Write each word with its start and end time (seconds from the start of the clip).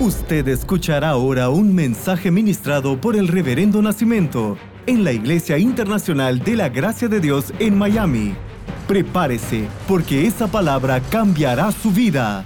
Usted 0.00 0.46
escuchará 0.46 1.08
ahora 1.08 1.48
un 1.48 1.74
mensaje 1.74 2.30
ministrado 2.30 3.00
por 3.00 3.16
el 3.16 3.26
Reverendo 3.26 3.82
Nacimiento 3.82 4.56
en 4.86 5.02
la 5.02 5.10
Iglesia 5.10 5.58
Internacional 5.58 6.38
de 6.38 6.54
la 6.54 6.68
Gracia 6.68 7.08
de 7.08 7.18
Dios 7.18 7.52
en 7.58 7.76
Miami. 7.76 8.36
Prepárese, 8.86 9.66
porque 9.88 10.24
esa 10.24 10.46
palabra 10.46 11.00
cambiará 11.00 11.72
su 11.72 11.90
vida. 11.90 12.44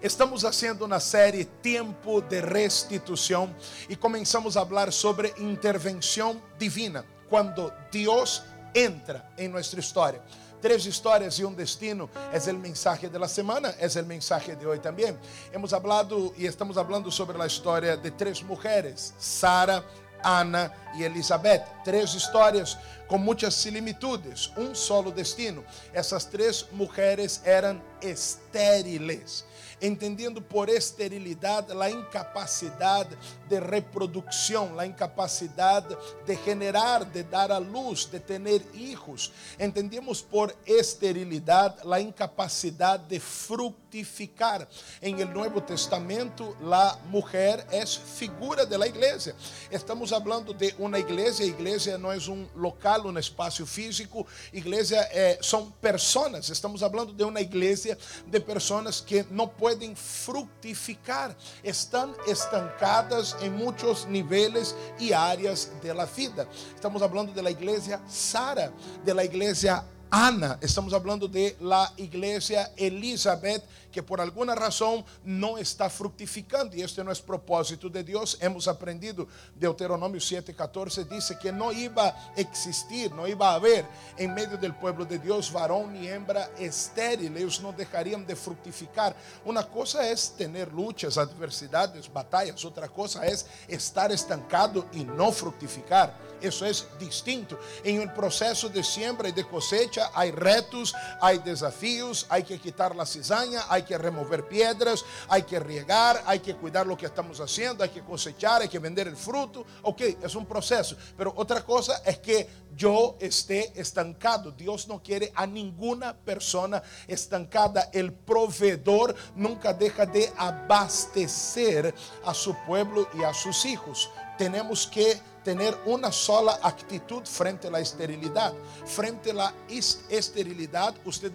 Estamos 0.00 0.44
haciendo 0.44 0.84
una 0.84 1.00
serie 1.00 1.46
Tiempo 1.60 2.20
de 2.20 2.40
Restitución 2.42 3.52
y 3.88 3.96
comenzamos 3.96 4.56
a 4.56 4.60
hablar 4.60 4.92
sobre 4.92 5.34
intervención 5.38 6.40
divina, 6.60 7.04
cuando 7.28 7.74
Dios 7.90 8.44
entra 8.72 9.32
en 9.36 9.50
nuestra 9.50 9.80
historia. 9.80 10.22
Tres 10.60 10.84
histórias 10.84 11.38
e 11.38 11.44
um 11.44 11.54
destino 11.54 12.10
é 12.32 12.50
o 12.50 12.54
mensaje 12.58 13.08
de 13.08 13.16
la 13.16 13.28
semana, 13.28 13.74
é 13.78 14.00
o 14.00 14.04
mensaje 14.04 14.54
de 14.54 14.66
hoje 14.66 14.80
também. 14.80 15.16
Hemos 15.52 15.72
hablado 15.72 16.34
e 16.36 16.44
estamos 16.44 16.76
hablando 16.76 17.10
sobre 17.10 17.40
a 17.40 17.46
história 17.46 17.96
de 17.96 18.10
três 18.10 18.42
mulheres, 18.42 19.14
Sara, 19.18 19.82
Ana 20.22 20.70
e 20.96 21.02
Elizabeth. 21.02 21.64
Três 21.82 22.12
histórias 22.12 22.76
com 23.08 23.16
muitas 23.16 23.54
similitudes, 23.54 24.52
um 24.56 24.74
solo 24.74 25.10
destino. 25.10 25.64
Essas 25.94 26.26
três 26.26 26.66
mulheres 26.72 27.40
eram 27.44 27.80
estériles 28.02 29.44
entendiendo 29.80 30.42
por 30.42 30.68
esterilidad 30.68 31.68
la 31.70 31.90
incapacidad 31.90 33.06
de 33.50 33.58
reproducción, 33.58 34.76
la 34.76 34.86
incapacidad 34.86 35.84
de 36.26 36.36
generar, 36.36 37.10
de 37.10 37.24
dar 37.24 37.50
a 37.50 37.58
luz, 37.58 38.10
de 38.10 38.20
tener 38.20 38.62
hijos. 38.74 39.32
Entendemos 39.58 40.22
por 40.22 40.54
esterilidad 40.64 41.82
la 41.82 41.98
incapacidad 42.00 43.00
de 43.00 43.18
fructificar. 43.18 44.68
En 45.00 45.18
el 45.18 45.32
Nuevo 45.32 45.62
Testamento, 45.62 46.56
la 46.62 46.96
mujer 47.08 47.66
es 47.72 47.98
figura 47.98 48.64
de 48.64 48.78
la 48.78 48.86
iglesia. 48.86 49.34
Estamos 49.70 50.12
hablando 50.12 50.52
de 50.52 50.74
una 50.78 51.00
iglesia, 51.00 51.44
iglesia 51.44 51.98
no 51.98 52.12
es 52.12 52.28
un 52.28 52.48
local, 52.54 53.06
un 53.06 53.18
espacio 53.18 53.66
físico, 53.66 54.26
iglesia 54.52 55.08
eh, 55.12 55.38
son 55.40 55.72
personas. 55.72 56.48
Estamos 56.50 56.82
hablando 56.82 57.12
de 57.12 57.24
una 57.24 57.40
iglesia 57.40 57.98
de 58.26 58.40
personas 58.40 59.02
que 59.02 59.26
no 59.30 59.50
pueden 59.50 59.70
pueden 59.80 59.96
fructificar, 59.96 61.36
están 61.62 62.12
estancadas 62.26 63.36
en 63.40 63.56
muchos 63.56 64.06
niveles 64.06 64.74
y 64.98 65.12
áreas 65.12 65.70
de 65.82 65.94
la 65.94 66.06
vida. 66.06 66.46
Estamos 66.74 67.02
hablando 67.02 67.32
de 67.32 67.42
la 67.42 67.50
iglesia 67.50 68.00
Sara, 68.08 68.72
de 69.04 69.14
la 69.14 69.24
iglesia 69.24 69.84
Ana, 70.12 70.58
estamos 70.60 70.92
hablando 70.92 71.28
de 71.28 71.56
la 71.60 71.92
iglesia 71.96 72.72
Elizabeth, 72.76 73.62
que 73.92 74.02
por 74.02 74.20
alguna 74.20 74.56
razón 74.56 75.04
no 75.24 75.56
está 75.56 75.88
fructificando, 75.88 76.74
y 76.74 76.82
este 76.82 77.04
no 77.04 77.12
es 77.12 77.20
propósito 77.20 77.88
de 77.88 78.02
Dios. 78.02 78.36
Hemos 78.40 78.66
aprendido, 78.66 79.28
Deuteronomio 79.54 80.20
7:14 80.20 81.04
dice 81.08 81.38
que 81.38 81.52
no 81.52 81.70
iba 81.70 82.08
a 82.08 82.32
existir, 82.34 83.12
no 83.12 83.28
iba 83.28 83.50
a 83.50 83.54
haber 83.54 83.86
en 84.16 84.34
medio 84.34 84.56
del 84.56 84.74
pueblo 84.74 85.04
de 85.04 85.20
Dios 85.20 85.52
varón 85.52 85.92
ni 85.92 86.08
hembra 86.08 86.50
estéril, 86.58 87.36
ellos 87.36 87.60
no 87.60 87.72
dejarían 87.72 88.26
de 88.26 88.34
fructificar. 88.34 89.14
Una 89.44 89.62
cosa 89.62 90.08
es 90.10 90.34
tener 90.36 90.72
luchas, 90.72 91.18
adversidades, 91.18 92.12
batallas, 92.12 92.64
otra 92.64 92.88
cosa 92.88 93.24
es 93.26 93.46
estar 93.68 94.10
estancado 94.10 94.86
y 94.92 95.04
no 95.04 95.30
fructificar. 95.30 96.29
Eso 96.40 96.66
es 96.66 96.86
distinto. 96.98 97.58
En 97.84 98.00
el 98.00 98.12
proceso 98.12 98.68
de 98.68 98.82
siembra 98.82 99.28
y 99.28 99.32
de 99.32 99.46
cosecha, 99.46 100.10
hay 100.14 100.30
retos, 100.30 100.94
hay 101.20 101.38
desafíos, 101.38 102.26
hay 102.28 102.42
que 102.42 102.58
quitar 102.58 102.94
la 102.94 103.06
cizaña, 103.06 103.64
hay 103.68 103.82
que 103.82 103.98
remover 103.98 104.46
piedras, 104.48 105.04
hay 105.28 105.42
que 105.42 105.60
riegar, 105.60 106.22
hay 106.26 106.40
que 106.40 106.54
cuidar 106.54 106.86
lo 106.86 106.96
que 106.96 107.06
estamos 107.06 107.40
haciendo, 107.40 107.84
hay 107.84 107.90
que 107.90 108.02
cosechar, 108.02 108.62
hay 108.62 108.68
que 108.68 108.78
vender 108.78 109.08
el 109.08 109.16
fruto. 109.16 109.64
Ok, 109.82 110.00
es 110.22 110.34
un 110.34 110.46
proceso. 110.46 110.96
Pero 111.16 111.32
otra 111.36 111.64
cosa 111.64 112.02
es 112.04 112.18
que 112.18 112.48
yo 112.74 113.16
esté 113.20 113.72
estancado. 113.78 114.52
Dios 114.52 114.88
no 114.88 115.02
quiere 115.02 115.32
a 115.34 115.46
ninguna 115.46 116.16
persona 116.16 116.82
estancada. 117.06 117.90
El 117.92 118.12
proveedor 118.12 119.14
nunca 119.34 119.72
deja 119.72 120.06
de 120.06 120.32
abastecer 120.36 121.94
a 122.24 122.34
su 122.34 122.54
pueblo 122.66 123.08
y 123.14 123.22
a 123.22 123.34
sus 123.34 123.64
hijos. 123.64 124.10
Tenemos 124.38 124.86
que 124.86 125.20
tener 125.44 125.76
una 125.86 126.12
sola 126.12 126.58
actitud 126.62 127.22
frente 127.24 127.68
a 127.68 127.70
la 127.70 127.80
esterilidad. 127.80 128.52
Frente 128.84 129.30
a 129.30 129.34
la 129.34 129.54
esterilidad, 129.68 130.94
usted 131.04 131.32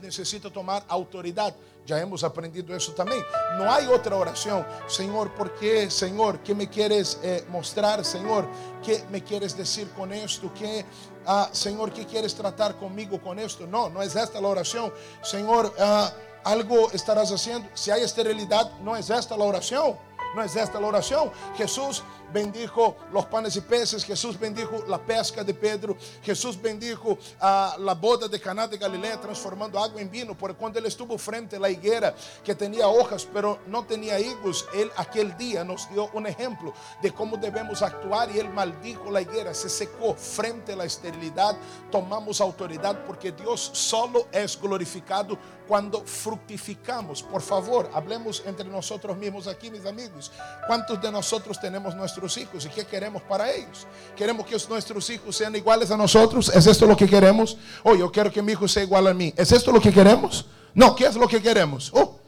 tomar 0.51 0.83
autoridad. 0.88 1.55
Ya 1.85 1.99
hemos 1.99 2.23
aprendido 2.23 2.75
eso 2.75 2.94
también. 2.94 3.23
No 3.57 3.71
hay 3.71 3.85
otra 3.85 4.15
oración. 4.15 4.65
Señor, 4.88 5.33
¿por 5.35 5.53
qué? 5.55 5.89
Señor, 5.91 6.39
¿qué 6.39 6.55
me 6.55 6.67
quieres 6.67 7.19
eh, 7.21 7.45
mostrar? 7.49 8.03
Señor, 8.03 8.47
¿qué 8.83 9.03
me 9.11 9.23
quieres 9.23 9.55
decir 9.55 9.89
con 9.91 10.11
esto? 10.11 10.51
¿Qué, 10.57 10.83
ah, 11.27 11.49
Señor, 11.51 11.94
qué 11.94 12.05
quieres 12.05 12.33
tratar 12.33 12.75
conmigo 12.77 13.21
con 13.21 13.38
esto? 13.38 13.67
No, 13.67 13.89
no 13.89 14.01
es 14.01 14.15
esta 14.15 14.41
la 14.41 14.47
oración. 14.47 14.91
Señor, 15.21 15.71
ah, 15.79 16.11
algo 16.44 16.91
estarás 16.91 17.31
haciendo. 17.31 17.69
Si 17.75 17.91
hay 17.91 18.01
esterilidad, 18.01 18.71
no 18.79 18.95
es 18.95 19.09
esta 19.09 19.38
la 19.38 19.45
oración. 19.45 19.95
No 20.35 20.44
es 20.44 20.55
esta 20.55 20.79
la 20.79 20.88
oración. 20.88 21.31
Jesús 21.55 22.03
bendijo 22.34 22.96
los 23.12 23.25
panes 23.25 23.56
y 23.56 23.62
peces, 23.62 24.03
Jesús 24.03 24.40
bendijo 24.40 24.84
la 24.88 24.97
pesca 24.97 25.44
de 25.44 25.53
Pedro, 25.53 25.97
Jesús 26.22 26.62
bendijo 26.62 27.18
a 27.40 27.75
la 27.80 27.94
boda 27.94 28.28
de 28.28 28.40
Caná 28.40 28.68
de 28.68 28.78
Galilea 28.78 29.19
transformando 29.19 29.80
agua 29.80 30.02
en 30.02 30.09
vino, 30.09 30.38
porque 30.38 30.58
cuando 30.58 30.80
él 30.80 30.86
estuvo 30.86 31.18
frente 31.18 31.56
a 31.56 31.59
la 31.59 31.69
higuera 31.69 32.16
que 32.44 32.56
tenía 32.56 32.88
hojas 32.88 33.28
pero 33.31 33.59
no 33.68 33.86
tenía 33.86 34.19
higos, 34.19 34.66
él 34.74 34.91
aquel 34.97 35.36
día 35.38 35.63
nos 35.63 35.90
dio 35.90 36.09
un 36.13 36.28
ejemplo 36.28 36.74
de 37.02 37.12
cómo 37.12 37.38
debemos 37.38 37.81
actuar 37.81 38.30
y 38.34 38.40
él 38.40 38.50
maldijo 38.50 39.12
la 39.12 39.22
higuera, 39.22 39.53
se 39.53 39.69
secó 39.69 40.16
frente 40.16 40.74
a 40.74 40.75
la 40.75 40.86
esterilidad, 40.86 41.57
tomamos 41.92 42.42
autoridad 42.42 43.03
porque 43.06 43.31
Dios 43.31 43.72
solo 43.74 44.28
es 44.31 44.59
glorificado 44.59 45.38
cuando 45.68 46.02
fructificamos. 46.02 47.24
Por 47.24 47.42
favor, 47.42 47.90
hablemos 47.94 48.44
entre 48.46 48.66
nosotros 48.66 49.18
mismos 49.18 49.47
aquí, 49.47 49.72
mis 49.72 49.86
amigos. 49.86 50.31
¿Cuántos 50.68 51.02
de 51.02 51.12
nosotros 51.12 51.59
tenemos 51.59 51.96
nuestro 51.96 52.14
hijos 52.37 52.65
y 52.65 52.69
qué 52.69 52.85
queremos 52.85 53.21
para 53.23 53.51
ellos. 53.51 53.85
Queremos 54.15 54.45
que 54.45 54.57
nuestros 54.69 55.09
hijos 55.09 55.35
sean 55.35 55.55
iguales 55.55 55.91
a 55.91 55.97
nosotros. 55.97 56.49
¿Es 56.49 56.65
esto 56.67 56.85
lo 56.85 56.95
que 56.95 57.07
queremos? 57.07 57.57
Oh, 57.83 57.95
yo 57.95 58.11
quiero 58.11 58.31
que 58.31 58.41
mi 58.41 58.53
hijo 58.53 58.67
sea 58.67 58.83
igual 58.83 59.07
a 59.07 59.13
mí. 59.13 59.33
¿Es 59.35 59.51
esto 59.51 59.71
lo 59.71 59.79
que 59.79 59.91
queremos? 59.91 60.45
No, 60.73 60.95
¿qué 60.95 61.05
es 61.05 61.15
lo 61.15 61.27
que 61.27 61.41
queremos? 61.41 61.91
Oh, 61.93 62.19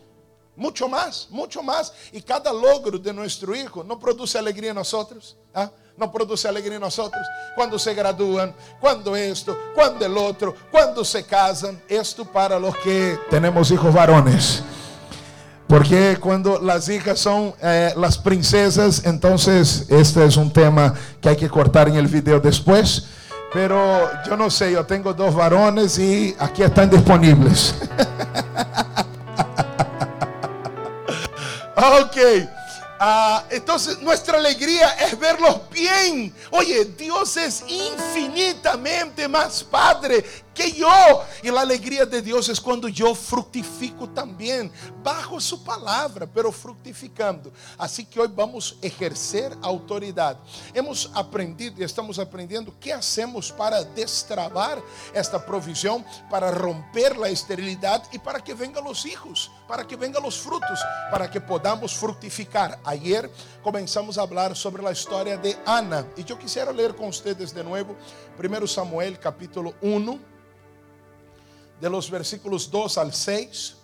mucho 0.56 0.90
más, 0.90 1.28
mucho 1.30 1.62
más. 1.62 1.94
Y 2.12 2.22
cada 2.22 2.52
logro 2.52 2.98
de 2.98 3.14
nuestro 3.14 3.56
hijo 3.56 3.84
no 3.84 4.00
produce 4.00 4.38
alegría 4.38 4.72
en 4.72 4.76
nosotros. 4.76 5.38
¿ah? 5.54 5.70
No 5.96 6.12
produce 6.12 6.48
alegría 6.48 6.76
en 6.76 6.82
nosotros. 6.82 7.26
Cuando 7.56 7.78
se 7.78 7.94
gradúan, 7.94 8.56
cuando 8.80 9.16
esto, 9.16 9.58
cuando 9.76 10.06
el 10.06 10.18
otro, 10.18 10.56
cuando 10.72 11.06
se 11.06 11.24
casan. 11.26 11.82
Esto 11.88 12.26
para 12.26 12.60
los 12.60 12.76
que 12.78 13.20
tenemos 13.30 13.70
hijos 13.72 13.94
varones. 13.94 14.64
Porque 15.68 16.18
cuando 16.20 16.60
las 16.62 16.88
hijas 16.88 17.20
son 17.20 17.54
eh, 17.62 17.92
las 17.98 18.18
princesas, 18.18 19.02
entonces 19.04 19.86
este 19.90 20.26
es 20.26 20.38
un 20.38 20.52
tema 20.52 20.94
que 21.20 21.30
hay 21.30 21.36
que 21.36 21.50
cortar 21.50 21.90
en 21.90 21.96
el 21.96 22.08
video 22.08 22.40
después. 22.40 23.08
Pero 23.52 24.10
yo 24.26 24.38
no 24.38 24.50
sé, 24.50 24.72
yo 24.72 24.86
tengo 24.86 25.14
dos 25.14 25.36
varones 25.36 26.00
y 26.00 26.36
aquí 26.40 26.64
están 26.64 26.90
disponibles. 26.90 27.76
ok. 31.76 32.18
Ah, 33.00 33.44
entonces 33.52 34.00
nuestra 34.02 34.38
alegría 34.38 34.90
es 35.06 35.18
verlos 35.20 35.70
bien. 35.70 36.34
Oye, 36.50 36.86
Dios 36.98 37.38
es 37.38 37.64
infinitamente 37.68 39.28
más 39.28 39.64
Padre 39.64 40.26
que 40.58 40.72
yo. 40.72 41.24
Y 41.44 41.52
la 41.52 41.62
alegría 41.62 42.06
de 42.06 42.22
Dios 42.22 42.50
es 42.50 42.60
cuando 42.60 42.88
yo 42.88 43.14
fructifico 43.14 44.10
también, 44.10 44.72
bajo 45.04 45.40
su 45.40 45.64
palabra, 45.64 46.28
pero 46.34 46.52
fructificando. 46.52 47.52
Así 47.78 48.04
que 48.06 48.20
hoy 48.20 48.30
vamos 48.34 48.78
a 48.82 48.88
ejercer 48.88 49.56
autoridad. 49.62 50.40
Hemos 50.74 51.12
aprendido 51.14 51.76
y 51.80 51.84
estamos 51.84 52.18
aprendiendo 52.18 52.74
qué 52.80 52.92
hacemos 52.92 53.52
para 53.52 53.84
destrabar 53.84 54.82
esta 55.14 55.46
provisión, 55.46 56.04
para 56.30 56.50
romper 56.50 57.16
la 57.18 57.30
esterilidad 57.30 58.04
y 58.12 58.18
para 58.18 58.44
que 58.44 58.56
vengan 58.56 58.84
los 58.84 59.06
hijos, 59.06 59.52
para 59.68 59.86
que 59.86 59.96
vengan 59.96 60.24
los 60.24 60.40
frutos, 60.40 60.80
para 61.12 61.30
que 61.30 61.40
podamos 61.40 61.94
fructificar. 61.94 62.80
Ayer 62.84 63.30
comenzamos 63.64 64.18
a 64.18 64.22
hablar 64.22 64.56
sobre 64.56 64.82
la 64.82 64.92
historia 64.92 65.38
de 65.38 65.56
Ana 65.66 66.06
y 66.16 66.24
yo 66.24 66.40
quisiera 66.40 66.72
leer 66.72 66.96
con 66.96 67.10
ustedes 67.10 67.54
de 67.54 67.64
nuevo 67.64 67.96
1 68.42 68.68
Samuel 68.68 69.20
capítulo 69.20 69.76
1 69.82 70.38
de 71.80 71.90
los 71.90 72.10
versículos 72.10 72.70
2 72.72 72.98
al 72.98 73.14
6. 73.14 73.76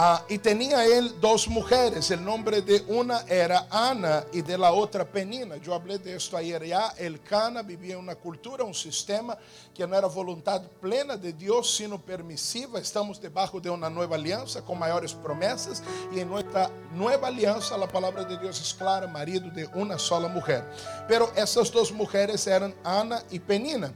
Ah, 0.00 0.22
y 0.28 0.38
tenía 0.38 0.86
él 0.86 1.20
dos 1.20 1.48
mujeres, 1.48 2.12
el 2.12 2.24
de 2.64 2.84
una 2.86 3.22
era 3.26 3.66
Ana 3.68 4.24
y 4.32 4.42
de 4.42 4.56
la 4.56 4.70
otra 4.70 5.04
Penina. 5.04 5.56
Yo 5.56 5.74
hablé 5.74 5.98
de 5.98 6.14
esto 6.14 6.36
ayer 6.36 6.64
ya. 6.66 6.94
El 6.96 7.20
Cana 7.20 7.62
vivía 7.62 7.94
en 7.94 7.98
una 7.98 8.14
cultura, 8.14 8.62
un 8.62 8.74
sistema 8.74 9.36
que 9.74 9.84
no 9.88 9.96
era 9.96 10.06
voluntad 10.06 10.62
plena 10.80 11.16
de 11.16 11.32
Dios, 11.32 11.74
sino 11.74 12.00
permisiva. 12.00 12.78
Estamos 12.78 13.20
debajo 13.20 13.58
de 13.60 13.70
una 13.70 13.90
nueva 13.90 14.14
alianza 14.14 14.62
con 14.62 14.78
mayores 14.78 15.12
promesas 15.14 15.82
y 16.14 16.20
en 16.20 16.28
nuestra 16.28 16.70
nueva 16.94 17.26
alianza 17.26 17.76
la 17.76 17.88
palabra 17.88 18.22
de 18.22 18.38
Dios 18.38 18.60
es 18.60 18.74
clara, 18.74 19.08
marido 19.08 19.50
de 19.50 19.66
una 19.74 19.98
sola 19.98 20.28
mujer. 20.28 20.62
Pero 21.08 21.32
esas 21.34 21.72
dos 21.72 21.90
mujeres 21.90 22.46
eran 22.46 22.72
Ana 22.84 23.24
y 23.32 23.40
Penina. 23.40 23.92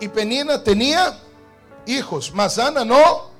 Y 0.00 0.08
Penina 0.08 0.60
tenía 0.64 1.16
hijos, 1.86 2.32
mas 2.34 2.58
Ana 2.58 2.84
no 2.84 3.33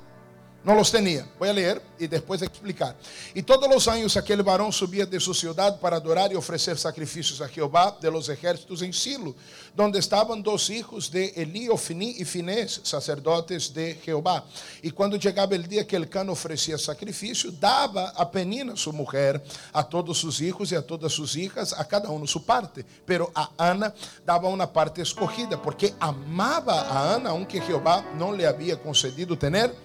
no 0.65 0.73
los 0.73 0.91
tenía. 0.91 1.27
Voy 1.37 1.47
a 1.47 1.53
leer 1.53 1.81
y 1.99 2.07
después 2.07 2.41
explicar. 2.41 2.95
Y 3.35 3.43
todos 3.43 3.69
los 3.69 3.87
años 3.87 4.17
aquel 4.17 4.41
varón 4.41 4.73
subía 4.73 5.05
de 5.05 5.19
su 5.19 5.31
ciudad 5.31 5.79
para 5.79 5.97
adorar 5.97 6.33
y 6.33 6.35
ofrecer 6.35 6.75
sacrificios 6.75 7.39
a 7.39 7.47
Jehová 7.47 7.95
de 8.01 8.09
los 8.09 8.27
ejércitos 8.29 8.81
en 8.81 8.91
Silo, 8.91 9.35
donde 9.75 9.99
estaban 9.99 10.41
dos 10.41 10.71
hijos 10.71 11.11
de 11.11 11.27
Elí, 11.35 11.69
Ofni 11.69 12.15
y 12.17 12.25
Finés, 12.25 12.81
sacerdotes 12.83 13.71
de 13.75 13.93
Jehová. 14.03 14.43
Y 14.81 14.89
cuando 14.89 15.17
llegaba 15.17 15.53
el 15.55 15.67
día 15.67 15.85
que 15.85 15.95
el 15.95 16.09
cano 16.09 16.31
ofrecía 16.31 16.79
sacrificio, 16.79 17.51
daba 17.51 18.09
a 18.09 18.31
Penina 18.31 18.75
su 18.75 18.91
mujer, 18.91 19.43
a 19.71 19.87
todos 19.87 20.17
sus 20.17 20.41
hijos 20.41 20.71
y 20.71 20.75
a 20.75 20.81
todas 20.81 21.13
sus 21.13 21.35
hijas, 21.35 21.73
a 21.77 21.87
cada 21.87 22.09
uno 22.09 22.25
su 22.25 22.43
parte. 22.43 22.83
Pero 23.05 23.31
a 23.35 23.51
Ana 23.55 23.93
daba 24.25 24.49
una 24.49 24.71
parte 24.73 25.03
escogida, 25.03 25.61
porque 25.61 25.93
amaba 25.99 26.81
a 26.81 27.15
Ana, 27.15 27.29
aunque 27.29 27.61
Jehová 27.61 28.03
no 28.17 28.31
le 28.31 28.47
había 28.47 28.81
concedido 28.81 29.37
tener 29.37 29.84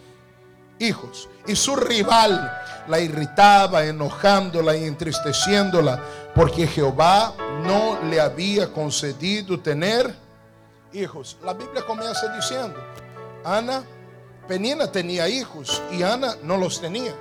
hijos. 0.81 1.29
Y 1.47 1.55
su 1.55 1.77
rival 1.77 2.50
la 2.88 2.99
irritaba, 2.99 3.85
enojándola 3.85 4.77
y 4.77 4.85
entristeciéndola, 4.85 6.03
porque 6.35 6.67
Jehová 6.67 7.35
no 7.65 8.03
le 8.09 8.21
había 8.21 8.73
concedido 8.73 9.61
tener 9.61 10.12
hijos. 10.93 11.37
La 11.44 11.55
Biblia 11.55 11.82
comienza 11.87 12.35
diciendo, 12.35 12.77
Ana, 13.44 13.85
Penina 14.49 14.91
tenía 14.91 15.29
hijos 15.29 15.81
y 15.93 16.03
Ana 16.03 16.35
no 16.43 16.56
los 16.56 16.81
tenía. 16.81 17.15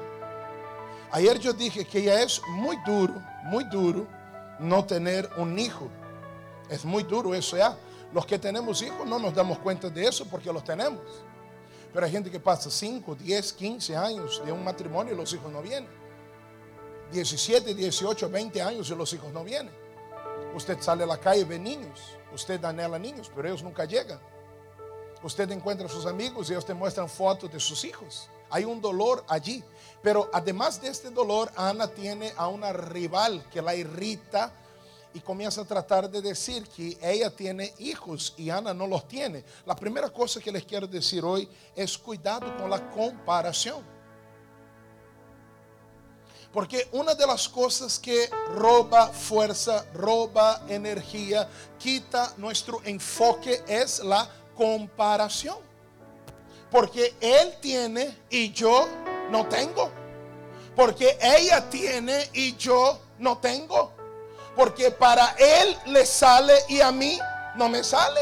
Ayer 1.11 1.39
yo 1.39 1.53
dije 1.53 1.85
que 1.85 2.01
ya 2.03 2.21
es 2.21 2.41
muy 2.49 2.77
duro, 2.85 3.13
muy 3.43 3.63
duro 3.65 4.07
no 4.59 4.83
tener 4.85 5.29
un 5.37 5.57
hijo. 5.57 5.87
Es 6.69 6.85
muy 6.85 7.03
duro 7.03 7.33
eso 7.33 7.57
ya. 7.57 7.75
Los 8.13 8.25
que 8.25 8.39
tenemos 8.39 8.81
hijos 8.81 9.07
no 9.07 9.19
nos 9.19 9.33
damos 9.33 9.59
cuenta 9.59 9.89
de 9.89 10.05
eso 10.05 10.25
porque 10.25 10.51
los 10.51 10.63
tenemos. 10.63 11.01
Pero 11.93 12.05
hay 12.05 12.11
gente 12.11 12.29
que 12.29 12.39
pasa 12.39 12.69
5, 12.69 13.15
10, 13.15 13.53
15 13.53 13.95
años 13.95 14.41
de 14.45 14.51
un 14.51 14.63
matrimonio 14.63 15.13
y 15.13 15.17
los 15.17 15.33
hijos 15.33 15.51
no 15.51 15.61
vienen. 15.61 15.89
17, 17.11 17.73
18, 17.73 18.29
20 18.29 18.61
años 18.61 18.89
y 18.89 18.95
los 18.95 19.11
hijos 19.13 19.33
no 19.33 19.43
vienen. 19.43 19.73
Usted 20.55 20.79
sale 20.81 21.03
a 21.03 21.07
la 21.07 21.17
calle 21.17 21.41
y 21.41 21.43
ve 21.43 21.59
niños. 21.59 21.99
Usted 22.33 22.63
anhela 22.63 22.99
niños, 22.99 23.31
pero 23.33 23.47
ellos 23.47 23.63
nunca 23.63 23.85
llegan. 23.85 24.19
Usted 25.23 25.49
encuentra 25.51 25.87
a 25.87 25.89
sus 25.89 26.05
amigos 26.05 26.49
y 26.49 26.53
ellos 26.53 26.65
te 26.65 26.73
muestran 26.73 27.09
fotos 27.09 27.51
de 27.51 27.59
sus 27.59 27.83
hijos. 27.83 28.29
Hay 28.49 28.65
un 28.65 28.79
dolor 28.79 29.23
allí. 29.27 29.63
Pero 30.01 30.29
además 30.31 30.81
de 30.81 30.89
este 30.89 31.09
dolor, 31.09 31.51
Ana 31.55 31.87
tiene 31.87 32.31
a 32.37 32.47
una 32.47 32.71
rival 32.71 33.45
que 33.51 33.61
la 33.61 33.75
irrita 33.75 34.53
y 35.13 35.19
comienza 35.21 35.61
a 35.61 35.65
tratar 35.65 36.09
de 36.09 36.21
decir 36.21 36.67
que 36.67 36.97
ella 37.01 37.29
tiene 37.29 37.73
hijos 37.79 38.33
y 38.37 38.49
Ana 38.49 38.73
no 38.73 38.85
los 38.85 39.07
tiene. 39.07 39.43
La 39.65 39.75
primera 39.75 40.09
cosa 40.09 40.39
que 40.39 40.51
les 40.51 40.65
quiero 40.65 40.87
decir 40.87 41.23
hoy 41.23 41.49
es 41.75 41.97
cuidado 41.97 42.55
con 42.57 42.69
la 42.69 42.89
comparación. 42.91 43.83
Porque 46.51 46.87
una 46.91 47.13
de 47.13 47.27
las 47.27 47.47
cosas 47.47 47.99
que 47.99 48.29
roba 48.55 49.07
fuerza, 49.07 49.85
roba 49.93 50.63
energía, 50.67 51.47
quita 51.77 52.33
nuestro 52.37 52.81
enfoque 52.83 53.63
es 53.67 53.99
la 53.99 54.27
comparación. 54.55 55.57
Porque 56.71 57.15
él 57.19 57.55
tiene 57.61 58.15
y 58.29 58.51
yo 58.51 58.87
no 59.31 59.47
tengo. 59.47 59.91
Porque 60.75 61.17
ella 61.21 61.67
tiene 61.69 62.29
y 62.33 62.55
yo 62.55 62.99
no 63.19 63.37
tengo. 63.37 63.98
Porque 64.59 64.91
para 64.91 65.37
Él 65.37 65.77
le 65.85 66.05
sale 66.05 66.53
y 66.67 66.81
a 66.81 66.91
mí 66.91 67.17
no 67.55 67.69
me 67.69 67.81
sale. 67.81 68.19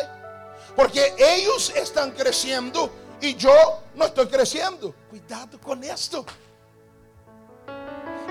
Porque 0.76 1.16
ellos 1.18 1.72
están 1.76 2.12
creciendo 2.12 2.92
y 3.20 3.34
yo 3.34 3.82
no 3.96 4.06
estoy 4.06 4.28
creciendo. 4.28 4.94
Cuidado 5.10 5.60
con 5.60 5.84
esto. 5.84 6.24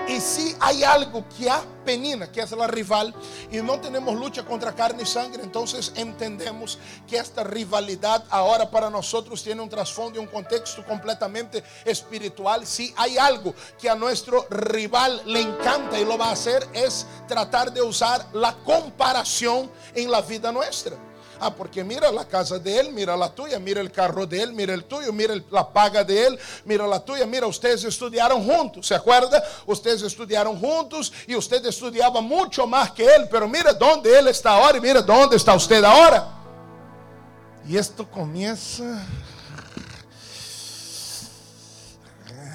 Y 0.07 0.21
si 0.21 0.55
hay 0.59 0.83
algo 0.83 1.25
que 1.37 1.49
a 1.49 1.61
Penina, 1.83 2.31
que 2.31 2.41
es 2.41 2.51
la 2.51 2.67
rival, 2.67 3.13
y 3.51 3.57
no 3.57 3.79
tenemos 3.79 4.15
lucha 4.15 4.43
contra 4.43 4.73
carne 4.73 5.03
y 5.03 5.05
sangre, 5.05 5.43
entonces 5.43 5.91
entendemos 5.95 6.79
que 7.07 7.17
esta 7.17 7.43
rivalidad 7.43 8.23
ahora 8.29 8.69
para 8.69 8.89
nosotros 8.89 9.43
tiene 9.43 9.61
un 9.61 9.69
trasfondo 9.69 10.19
y 10.19 10.23
un 10.23 10.27
contexto 10.27 10.85
completamente 10.85 11.63
espiritual. 11.83 12.65
Si 12.65 12.93
hay 12.95 13.17
algo 13.17 13.53
que 13.79 13.89
a 13.89 13.95
nuestro 13.95 14.47
rival 14.49 15.21
le 15.25 15.41
encanta 15.41 15.99
y 15.99 16.05
lo 16.05 16.17
va 16.17 16.29
a 16.29 16.31
hacer, 16.31 16.65
es 16.73 17.05
tratar 17.27 17.73
de 17.73 17.81
usar 17.81 18.25
la 18.33 18.53
comparación 18.63 19.69
en 19.93 20.09
la 20.09 20.21
vida 20.21 20.51
nuestra. 20.51 21.06
Ah, 21.39 21.53
porque 21.53 21.83
mira 21.83 22.11
la 22.11 22.25
casa 22.25 22.57
de 22.57 22.79
él, 22.79 22.91
mira 22.91 23.15
la 23.15 23.29
tuya, 23.29 23.59
mira 23.59 23.79
el 23.79 23.91
carro 23.91 24.25
de 24.25 24.41
él, 24.41 24.53
mira 24.53 24.73
el 24.73 24.85
tuyo, 24.85 25.13
mira 25.13 25.35
la 25.51 25.71
paga 25.71 26.03
de 26.03 26.27
él, 26.27 26.39
mira 26.65 26.87
la 26.87 26.99
tuya, 26.99 27.27
mira, 27.27 27.45
ustedes 27.45 27.83
estudiaron 27.83 28.43
juntos, 28.43 28.87
¿se 28.87 28.95
acuerda? 28.95 29.43
Ustedes 29.65 30.01
estudiaron 30.01 30.59
juntos 30.59 31.13
y 31.27 31.35
usted 31.35 31.63
estudiaba 31.65 32.21
mucho 32.21 32.65
más 32.65 32.91
que 32.91 33.05
él, 33.05 33.27
pero 33.29 33.47
mira 33.47 33.73
dónde 33.73 34.17
él 34.17 34.27
está 34.27 34.51
ahora 34.51 34.77
y 34.77 34.81
mira 34.81 35.01
dónde 35.01 35.35
está 35.35 35.53
usted 35.53 35.83
ahora. 35.83 36.27
Y 37.67 37.77
esto 37.77 38.09
comienza 38.09 39.05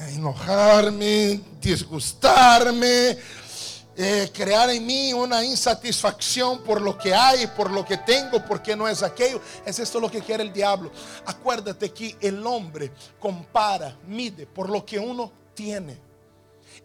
a 0.00 0.10
enojarme, 0.10 1.40
disgustarme 1.60 3.18
eh, 3.96 4.30
crear 4.32 4.70
en 4.70 4.86
mí 4.86 5.12
una 5.12 5.44
insatisfacción 5.44 6.62
por 6.62 6.80
lo 6.80 6.96
que 6.96 7.14
hay, 7.14 7.46
por 7.48 7.70
lo 7.70 7.84
que 7.84 7.98
tengo, 7.98 8.44
porque 8.44 8.74
no 8.74 8.88
es 8.88 9.02
aquello. 9.02 9.40
Es 9.66 9.78
esto 9.78 10.00
lo 10.00 10.10
que 10.10 10.22
quiere 10.22 10.42
el 10.42 10.52
diablo. 10.52 10.90
Acuérdate 11.26 11.92
que 11.92 12.16
el 12.20 12.46
hombre 12.46 12.90
compara, 13.20 13.96
mide 14.06 14.46
por 14.46 14.70
lo 14.70 14.84
que 14.84 14.98
uno 14.98 15.30
tiene. 15.54 15.98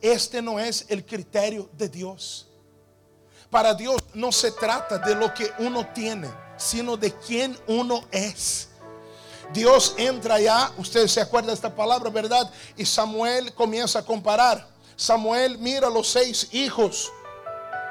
Este 0.02 0.42
no 0.42 0.60
es 0.60 0.86
el 0.90 1.06
criterio 1.06 1.70
de 1.78 1.88
Dios. 1.88 2.48
Para 3.50 3.74
Dios 3.74 4.04
no 4.14 4.32
se 4.32 4.52
trata 4.52 4.98
de 4.98 5.16
lo 5.16 5.34
que 5.34 5.50
uno 5.60 5.88
tiene, 5.94 6.30
sino 6.58 6.98
de 6.98 7.14
quién 7.14 7.58
uno 7.68 8.04
es. 8.12 8.68
Dios 9.54 9.96
entra 9.98 10.36
allá, 10.36 10.72
ustedes 10.78 11.14
se 11.14 11.22
acuerdan 11.22 11.48
de 11.48 11.54
esta 11.54 11.74
palabra, 11.74 12.10
¿verdad? 12.10 12.52
Y 12.76 12.86
Samuel 12.86 13.54
comienza 13.54 14.00
a 14.00 14.06
comparar. 14.06 14.68
Samuel 14.98 15.60
mira 15.60 15.92
los 15.92 16.08
seis 16.08 16.48
hijos, 16.52 17.14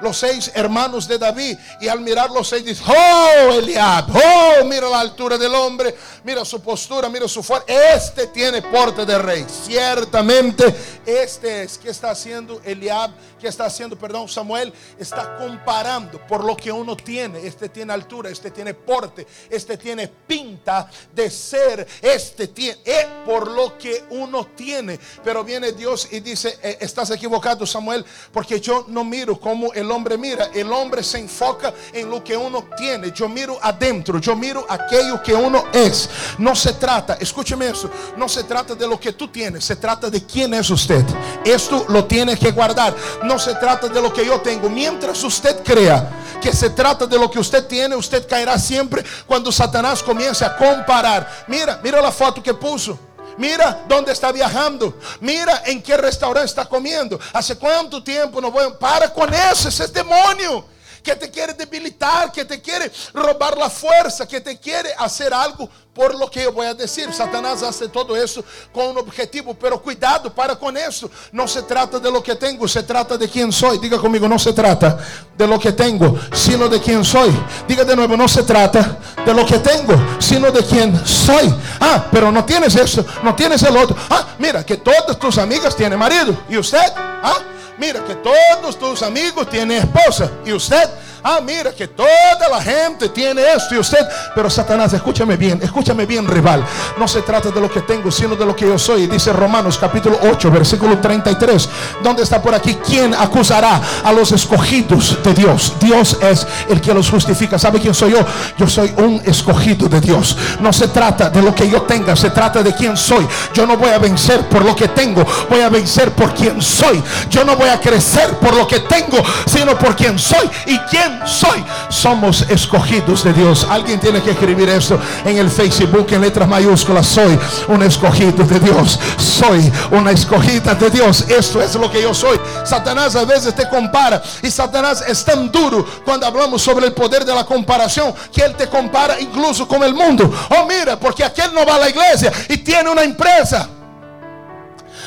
los 0.00 0.16
seis 0.18 0.50
hermanos 0.54 1.08
de 1.08 1.18
David. 1.18 1.58
Y 1.80 1.88
al 1.88 2.00
mirar 2.00 2.30
los 2.30 2.48
seis 2.48 2.64
dice, 2.64 2.82
oh 2.86 3.52
Eliab, 3.52 4.06
oh, 4.10 4.64
mira 4.64 4.88
la 4.88 5.00
altura 5.00 5.38
del 5.38 5.54
hombre, 5.54 5.94
mira 6.24 6.44
su 6.44 6.60
postura, 6.60 7.08
mira 7.08 7.28
su 7.28 7.42
fuerza. 7.42 7.66
Este 7.66 8.26
tiene 8.28 8.62
porte 8.62 9.04
de 9.04 9.18
rey. 9.18 9.46
Ciertamente 9.48 10.74
este 11.06 11.62
es. 11.62 11.78
que 11.78 11.90
está 11.90 12.10
haciendo 12.10 12.60
Eliab? 12.64 13.12
que 13.38 13.48
está 13.48 13.66
haciendo, 13.66 13.96
perdón, 13.96 14.28
Samuel? 14.28 14.72
Está 14.98 15.36
comparando 15.36 16.18
por 16.26 16.44
lo 16.44 16.56
que 16.56 16.72
uno 16.72 16.96
tiene. 16.96 17.46
Este 17.46 17.68
tiene 17.68 17.92
altura, 17.92 18.30
este 18.30 18.50
tiene 18.50 18.74
porte, 18.74 19.26
este 19.50 19.76
tiene 19.76 20.08
pinta 20.08 20.90
de 21.14 21.30
ser, 21.30 21.86
este 22.00 22.48
tiene, 22.48 22.78
por 23.24 23.50
lo 23.50 23.76
que 23.76 24.04
uno 24.10 24.46
tiene. 24.56 24.98
Pero 25.22 25.44
viene 25.44 25.72
Dios 25.72 26.08
y 26.10 26.20
dice, 26.20 26.58
eh, 26.62 26.78
estás 26.80 27.10
equivocado 27.10 27.66
Samuel, 27.66 28.04
porque 28.32 28.60
yo 28.60 28.86
no 28.88 29.04
miro 29.04 29.38
como 29.38 29.72
el 29.72 29.85
hombre 29.90 30.16
mira. 30.16 30.50
El 30.54 30.72
hombre 30.72 31.02
se 31.02 31.18
enfoca 31.18 31.72
en 31.92 32.10
lo 32.10 32.22
que 32.22 32.36
uno 32.36 32.66
tiene. 32.76 33.12
Yo 33.12 33.28
miro 33.28 33.58
adentro, 33.62 34.18
yo 34.18 34.36
miro 34.36 34.66
aquello 34.68 35.22
que 35.22 35.34
uno 35.34 35.64
es. 35.72 36.08
No 36.38 36.54
se 36.54 36.72
trata, 36.74 37.14
escúcheme 37.20 37.68
eso, 37.68 37.90
no 38.16 38.28
se 38.28 38.44
trata 38.44 38.74
de 38.74 38.86
lo 38.86 38.98
que 38.98 39.12
tú 39.12 39.28
tienes, 39.28 39.64
se 39.64 39.76
trata 39.76 40.10
de 40.10 40.24
quién 40.24 40.54
es 40.54 40.70
usted. 40.70 41.04
Esto 41.44 41.84
lo 41.88 42.04
tiene 42.04 42.36
que 42.36 42.50
guardar 42.50 42.94
no 43.22 43.38
se 43.38 43.54
trata 43.54 43.88
de 43.88 44.00
lo 44.00 44.12
que 44.12 44.24
yo 44.24 44.40
tengo. 44.40 44.68
Mientras 44.68 45.22
usted 45.22 45.62
crea 45.62 46.10
que 46.40 46.52
se 46.52 46.70
trata 46.70 47.06
de 47.06 47.18
lo 47.18 47.30
que 47.30 47.38
usted 47.38 47.66
tiene, 47.66 47.96
usted 47.96 48.26
caerá 48.26 48.58
siempre 48.58 49.04
cuando 49.26 49.50
Satanás 49.50 50.02
comience 50.02 50.44
a 50.44 50.56
comparar. 50.56 51.44
Mira, 51.46 51.80
mira 51.82 52.00
la 52.00 52.12
foto 52.12 52.42
que 52.42 52.54
puso. 52.54 52.98
Mira 53.38 53.84
dónde 53.88 54.12
está 54.12 54.32
viajando. 54.32 54.98
Mira 55.20 55.62
en 55.66 55.82
qué 55.82 55.96
restaurante 55.96 56.46
está 56.46 56.66
comiendo. 56.66 57.18
Hace 57.32 57.56
cuánto 57.56 58.02
tiempo 58.02 58.40
no 58.40 58.50
voy. 58.50 58.72
Para 58.78 59.12
con 59.12 59.32
eso, 59.32 59.68
ese 59.68 59.84
es 59.84 59.92
demonio 59.92 60.75
que 61.06 61.14
te 61.14 61.30
quiere 61.30 61.54
debilitar, 61.54 62.32
que 62.32 62.44
te 62.44 62.60
quiere 62.60 62.90
robar 63.14 63.56
la 63.56 63.70
fuerza, 63.70 64.26
que 64.26 64.40
te 64.40 64.58
quiere 64.58 64.92
hacer 64.98 65.32
algo 65.32 65.70
por 65.94 66.12
lo 66.16 66.28
que 66.28 66.40
eu 66.40 66.52
vou 66.52 66.74
dizer. 66.74 67.12
Satanás 67.14 67.62
hace 67.62 67.86
todo 67.88 68.16
isso 68.16 68.44
com 68.72 68.88
um 68.90 68.98
objetivo, 68.98 69.54
pero 69.54 69.78
cuidado 69.78 70.32
para 70.32 70.56
com 70.56 70.72
isso. 70.72 71.08
Não 71.32 71.46
se 71.46 71.62
trata 71.62 72.00
de 72.00 72.10
lo 72.10 72.20
que 72.22 72.34
tenho, 72.34 72.66
se 72.66 72.82
trata 72.82 73.16
de 73.16 73.28
quem 73.28 73.52
sou. 73.52 73.78
Diga 73.78 74.00
comigo, 74.00 74.26
não 74.26 74.36
se 74.36 74.52
trata 74.52 74.98
de 75.36 75.46
lo 75.46 75.60
que 75.60 75.70
tenho, 75.70 76.18
sino 76.34 76.68
de 76.68 76.80
quem 76.80 77.04
sou. 77.04 77.28
Diga 77.68 77.84
de 77.84 77.94
novo, 77.94 78.16
não 78.16 78.26
se 78.26 78.42
trata 78.42 78.98
de 79.24 79.32
lo 79.32 79.46
que 79.46 79.60
tenho, 79.60 80.20
sino 80.20 80.50
de 80.50 80.64
quem 80.64 80.92
sou. 81.06 81.36
Ah, 81.80 82.04
pero 82.10 82.32
não 82.32 82.42
tienes 82.42 82.74
isso, 82.74 83.06
não 83.22 83.32
tienes 83.32 83.62
el 83.62 83.76
outro. 83.76 83.96
Ah, 84.10 84.34
mira 84.40 84.64
que 84.64 84.76
todas 84.76 85.16
tus 85.16 85.38
amigas 85.38 85.76
tienen 85.76 86.00
marido. 86.00 86.36
¿Y 86.48 86.58
usted? 86.58 86.92
Ah, 86.96 87.55
mira 87.78 88.04
que 88.04 88.14
todos 88.16 88.78
tus 88.78 89.02
amigos 89.02 89.48
tienen 89.48 89.78
esposa. 89.78 90.30
¿Y 90.44 90.52
usted? 90.52 90.88
Ah, 91.28 91.40
mira 91.42 91.72
que 91.72 91.88
toda 91.88 92.48
la 92.48 92.62
gente 92.62 93.08
tiene 93.08 93.42
esto 93.52 93.74
y 93.74 93.78
usted. 93.78 93.98
Pero 94.32 94.48
Satanás, 94.48 94.92
escúchame 94.92 95.36
bien, 95.36 95.58
escúchame 95.60 96.06
bien, 96.06 96.24
rival. 96.24 96.64
No 96.96 97.08
se 97.08 97.20
trata 97.22 97.50
de 97.50 97.60
lo 97.60 97.68
que 97.68 97.80
tengo, 97.80 98.12
sino 98.12 98.36
de 98.36 98.46
lo 98.46 98.54
que 98.54 98.64
yo 98.64 98.78
soy. 98.78 99.08
Dice 99.08 99.32
Romanos 99.32 99.76
capítulo 99.76 100.20
8, 100.22 100.52
versículo 100.52 100.98
33. 100.98 101.68
¿Dónde 102.00 102.22
está 102.22 102.40
por 102.40 102.54
aquí? 102.54 102.74
¿Quién 102.74 103.12
acusará 103.12 103.80
a 104.04 104.12
los 104.12 104.30
escogidos 104.30 105.18
de 105.24 105.34
Dios? 105.34 105.72
Dios 105.80 106.16
es 106.22 106.46
el 106.68 106.80
que 106.80 106.94
los 106.94 107.10
justifica. 107.10 107.58
¿Sabe 107.58 107.80
quién 107.80 107.92
soy 107.92 108.12
yo? 108.12 108.24
Yo 108.56 108.68
soy 108.68 108.94
un 108.96 109.20
escogido 109.24 109.88
de 109.88 110.00
Dios. 110.00 110.36
No 110.60 110.72
se 110.72 110.86
trata 110.86 111.28
de 111.28 111.42
lo 111.42 111.52
que 111.52 111.68
yo 111.68 111.82
tenga, 111.82 112.14
se 112.14 112.30
trata 112.30 112.62
de 112.62 112.72
quién 112.72 112.96
soy. 112.96 113.26
Yo 113.52 113.66
no 113.66 113.76
voy 113.76 113.90
a 113.90 113.98
vencer 113.98 114.48
por 114.48 114.64
lo 114.64 114.76
que 114.76 114.86
tengo, 114.86 115.26
voy 115.50 115.62
a 115.62 115.70
vencer 115.70 116.12
por 116.12 116.32
quién 116.34 116.62
soy. 116.62 117.02
Yo 117.30 117.44
no 117.44 117.56
voy 117.56 117.68
a 117.68 117.80
crecer 117.80 118.38
por 118.38 118.54
lo 118.54 118.64
que 118.68 118.78
tengo, 118.78 119.18
sino 119.46 119.76
por 119.76 119.96
quién 119.96 120.16
soy 120.20 120.48
y 120.66 120.78
quién 120.88 121.15
soy. 121.24 121.64
Somos 121.88 122.42
escogidos 122.48 123.24
de 123.24 123.32
Dios. 123.32 123.66
Alguien 123.68 124.00
tiene 124.00 124.22
que 124.22 124.30
escribir 124.32 124.68
esto 124.68 124.98
en 125.24 125.38
el 125.38 125.50
Facebook 125.50 126.06
en 126.10 126.20
letras 126.20 126.48
mayúsculas. 126.48 127.06
Soy 127.06 127.38
un 127.68 127.82
escogido 127.82 128.44
de 128.44 128.60
Dios. 128.60 128.98
Soy 129.16 129.72
una 129.90 130.10
escogida 130.10 130.74
de 130.74 130.90
Dios. 130.90 131.24
Esto 131.28 131.62
es 131.62 131.74
lo 131.74 131.90
que 131.90 132.02
yo 132.02 132.14
soy. 132.14 132.38
Satanás 132.64 133.16
a 133.16 133.24
veces 133.24 133.54
te 133.54 133.68
compara. 133.68 134.22
Y 134.42 134.50
Satanás 134.50 135.04
es 135.06 135.24
tan 135.24 135.50
duro 135.50 135.86
cuando 136.04 136.26
hablamos 136.26 136.62
sobre 136.62 136.86
el 136.86 136.92
poder 136.92 137.24
de 137.24 137.34
la 137.34 137.44
comparación 137.44 138.14
que 138.32 138.42
él 138.42 138.54
te 138.54 138.68
compara 138.68 139.20
incluso 139.20 139.66
con 139.66 139.82
el 139.82 139.94
mundo. 139.94 140.30
Oh, 140.50 140.66
mira, 140.66 140.98
porque 140.98 141.24
aquel 141.24 141.54
no 141.54 141.64
va 141.64 141.76
a 141.76 141.78
la 141.80 141.88
iglesia 141.88 142.32
y 142.48 142.58
tiene 142.58 142.90
una 142.90 143.02
empresa. 143.02 143.68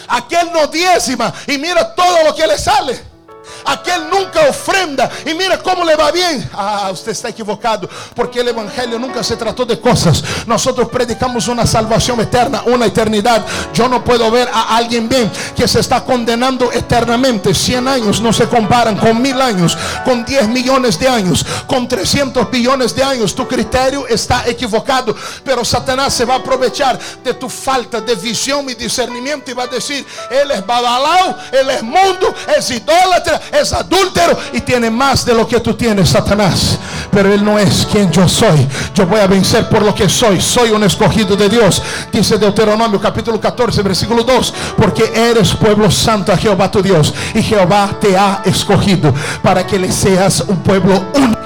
Aquel 0.07 0.51
no 0.51 0.67
diezma 0.67 1.33
y 1.47 1.57
mira 1.57 1.93
todo 1.93 2.23
lo 2.25 2.35
que 2.35 2.47
le 2.47 2.57
sale. 2.57 3.09
Aquel 3.65 4.09
nunca 4.09 4.49
ofrenda 4.49 5.09
y 5.25 5.33
mira 5.33 5.59
cómo 5.59 5.83
le 5.83 5.95
va 5.95 6.11
bien. 6.11 6.49
Ah, 6.53 6.89
usted 6.91 7.11
está 7.11 7.29
equivocado 7.29 7.89
porque 8.15 8.39
el 8.39 8.47
evangelio 8.47 8.99
nunca 8.99 9.23
se 9.23 9.35
trató 9.35 9.65
de 9.65 9.79
cosas. 9.79 10.23
Nosotros 10.45 10.89
predicamos 10.89 11.47
una 11.47 11.65
salvación 11.65 12.19
eterna, 12.19 12.63
una 12.65 12.85
eternidad. 12.85 13.45
Yo 13.73 13.87
no 13.87 14.03
puedo 14.03 14.29
ver 14.31 14.49
a 14.51 14.75
alguien 14.77 15.07
bien 15.07 15.31
que 15.55 15.67
se 15.67 15.79
está 15.79 16.03
condenando 16.03 16.71
eternamente. 16.71 17.53
100 17.53 17.87
años 17.87 18.21
no 18.21 18.33
se 18.33 18.47
comparan 18.47 18.97
con 18.97 19.21
mil 19.21 19.39
años, 19.41 19.77
con 20.05 20.25
10 20.25 20.47
millones 20.49 20.99
de 20.99 21.07
años, 21.07 21.45
con 21.67 21.87
300 21.87 22.49
billones 22.49 22.95
de 22.95 23.03
años. 23.03 23.35
Tu 23.35 23.47
criterio 23.47 24.07
está 24.07 24.47
equivocado, 24.47 25.15
pero 25.43 25.63
Satanás 25.63 26.13
se 26.13 26.25
va 26.25 26.35
a 26.35 26.37
aprovechar 26.37 26.99
de 27.23 27.33
tu 27.33 27.49
falta 27.49 28.01
de 28.01 28.15
visión 28.15 28.69
y 28.69 28.75
discernimiento 28.75 29.51
y 29.51 29.53
va 29.53 29.63
a 29.63 29.67
decir, 29.67 30.05
él 30.29 30.51
es 30.51 30.65
badalao, 30.65 31.37
él 31.51 31.69
es 31.69 31.83
mundo, 31.83 32.33
es 32.57 32.69
idólatra, 32.71 33.41
es 33.51 33.73
adúltero 33.73 34.37
y 34.53 34.61
tiene 34.61 34.89
más 34.89 35.25
de 35.25 35.33
lo 35.33 35.47
que 35.47 35.59
tú 35.59 35.73
tienes, 35.73 36.09
Satanás. 36.09 36.77
Pero 37.11 37.33
él 37.33 37.43
no 37.43 37.57
es 37.57 37.87
quien 37.91 38.11
yo 38.11 38.27
soy. 38.27 38.67
Yo 38.93 39.05
voy 39.05 39.19
a 39.19 39.27
vencer 39.27 39.67
por 39.69 39.81
lo 39.81 39.93
que 39.93 40.09
soy. 40.09 40.41
Soy 40.41 40.71
un 40.71 40.83
escogido 40.83 41.35
de 41.35 41.49
Dios. 41.49 41.81
Dice 42.11 42.37
Deuteronomio 42.37 42.99
capítulo 42.99 43.39
14, 43.39 43.81
versículo 43.81 44.23
2. 44.23 44.53
Porque 44.77 45.11
eres 45.15 45.53
pueblo 45.53 45.89
santo 45.89 46.31
a 46.31 46.37
Jehová 46.37 46.69
tu 46.69 46.81
Dios. 46.81 47.13
Y 47.33 47.41
Jehová 47.41 47.91
te 47.99 48.17
ha 48.17 48.41
escogido 48.45 49.13
para 49.41 49.65
que 49.65 49.79
le 49.79 49.91
seas 49.91 50.43
un 50.47 50.57
pueblo 50.57 51.05
único 51.15 51.39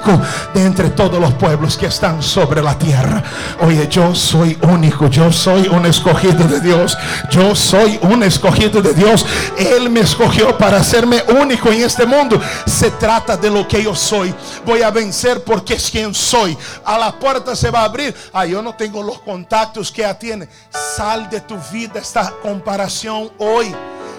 de 0.53 0.65
entre 0.65 0.89
todos 0.89 1.19
los 1.19 1.33
pueblos 1.33 1.77
que 1.77 1.85
están 1.85 2.21
sobre 2.21 2.61
la 2.61 2.77
tierra. 2.77 3.23
Oye, 3.61 3.87
yo 3.89 4.13
soy 4.13 4.57
único. 4.61 5.07
Yo 5.07 5.31
soy 5.31 5.67
un 5.67 5.85
escogido 5.85 6.45
de 6.47 6.59
Dios. 6.59 6.97
Yo 7.29 7.55
soy 7.55 7.99
un 8.01 8.23
escogido 8.23 8.81
de 8.81 8.93
Dios. 8.93 9.25
Él 9.57 9.89
me 9.89 10.01
escogió 10.01 10.57
para 10.57 10.77
hacerme 10.77 11.23
único 11.41 11.71
en 11.71 11.83
este 11.93 12.05
mundo. 12.07 12.41
Se 12.65 12.89
trata 12.89 13.37
de 13.37 13.51
lo 13.51 13.67
que 13.67 13.83
yo 13.83 13.95
soy. 13.95 14.33
Voy 14.65 14.81
a 14.81 14.89
vencer 14.89 15.43
porque 15.43 15.75
es 15.75 15.91
quien 15.91 16.13
soy. 16.13 16.57
A 16.83 16.97
la 16.97 17.11
puerta 17.19 17.55
se 17.55 17.69
va 17.69 17.81
a 17.81 17.85
abrir. 17.85 18.15
Ah, 18.33 18.45
yo 18.47 18.63
no 18.63 18.75
tengo 18.75 19.03
los 19.03 19.19
contactos 19.19 19.91
que 19.91 20.01
ella 20.01 20.17
tiene. 20.17 20.49
Sal 20.95 21.29
de 21.29 21.41
tu 21.41 21.55
vida 21.71 21.99
esta 21.99 22.33
comparación 22.41 23.31
hoy. 23.37 23.73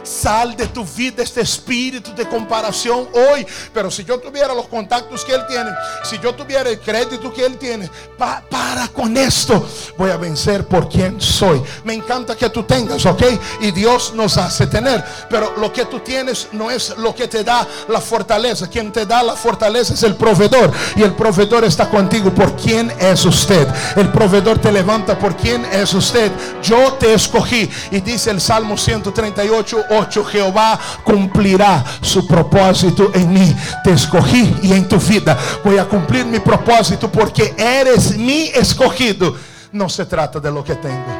Sal 0.04 0.54
de 0.56 0.66
tu 0.68 0.84
vida 0.84 1.22
este 1.22 1.40
espíritu 1.40 2.14
de 2.14 2.28
comparación 2.28 3.08
hoy. 3.12 3.46
Pero 3.72 3.90
si 3.90 4.04
yo 4.04 4.18
tuviera 4.20 4.54
los 4.54 4.68
contactos 4.68 5.24
que 5.24 5.34
Él 5.34 5.42
tiene, 5.48 5.70
si 6.04 6.18
yo 6.18 6.34
tuviera 6.34 6.68
el 6.68 6.78
crédito 6.78 7.32
que 7.32 7.44
Él 7.44 7.56
tiene, 7.58 7.90
para 8.16 8.88
con 8.88 9.16
esto. 9.16 9.66
Voy 9.96 10.10
a 10.10 10.16
vencer 10.16 10.66
por 10.66 10.88
quien 10.88 11.20
soy. 11.20 11.62
Me 11.84 11.94
encanta 11.94 12.36
que 12.36 12.48
tú 12.50 12.62
tengas, 12.64 13.04
¿ok? 13.06 13.22
Y 13.60 13.70
Dios 13.70 14.12
nos 14.14 14.36
hace 14.36 14.66
tener. 14.66 15.04
Pero 15.28 15.54
lo 15.56 15.72
que 15.72 15.84
tú 15.86 16.00
tienes 16.00 16.48
no 16.52 16.70
es 16.70 16.96
lo 16.98 17.14
que 17.14 17.28
te 17.28 17.44
da 17.44 17.66
la 17.88 18.00
fortaleza. 18.00 18.68
Quien 18.68 18.92
te 18.92 19.06
da 19.06 19.22
la 19.22 19.34
fortaleza 19.34 19.94
es 19.94 20.02
el 20.02 20.16
proveedor. 20.16 20.72
Y 20.96 21.02
el 21.02 21.14
proveedor 21.14 21.64
está 21.64 21.88
contigo. 21.88 22.34
¿Por 22.34 22.56
quién 22.56 22.92
es 22.98 23.24
usted? 23.24 23.66
El 23.96 24.10
proveedor 24.10 24.58
te 24.58 24.72
levanta. 24.72 25.18
¿Por 25.18 25.36
quién 25.36 25.64
es 25.66 25.94
usted? 25.94 26.30
Yo 26.62 26.94
te 26.94 27.14
escogí. 27.14 27.70
Y 27.90 28.00
dice 28.00 28.30
el 28.30 28.40
Salmo 28.40 28.76
138. 28.76 29.84
Jehová 30.02 30.78
cumplirá 31.04 31.84
su 32.00 32.26
propósito 32.26 33.10
en 33.14 33.32
mí. 33.32 33.56
Te 33.82 33.92
escogí 33.92 34.56
y 34.62 34.72
en 34.72 34.88
tu 34.88 34.98
vida 34.98 35.38
voy 35.64 35.78
a 35.78 35.88
cumplir 35.88 36.26
mi 36.26 36.40
propósito 36.40 37.10
porque 37.10 37.54
eres 37.56 38.16
mi 38.16 38.48
escogido. 38.48 39.36
No 39.72 39.88
se 39.88 40.06
trata 40.06 40.40
de 40.40 40.50
lo 40.50 40.62
que 40.62 40.74
tengo, 40.76 41.12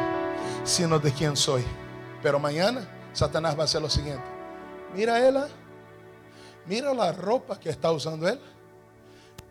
sino 0.63 0.99
de 0.99 1.11
quién 1.11 1.35
soy. 1.35 1.63
Pero 2.21 2.39
mañana 2.39 2.81
Satanás 3.13 3.57
va 3.57 3.61
a 3.61 3.65
hacer 3.65 3.81
lo 3.81 3.89
siguiente. 3.89 4.25
Mira 4.93 5.25
él, 5.25 5.37
mira 6.65 6.93
la 6.93 7.11
ropa 7.11 7.59
que 7.59 7.69
está 7.69 7.91
usando 7.91 8.27
él. 8.27 8.39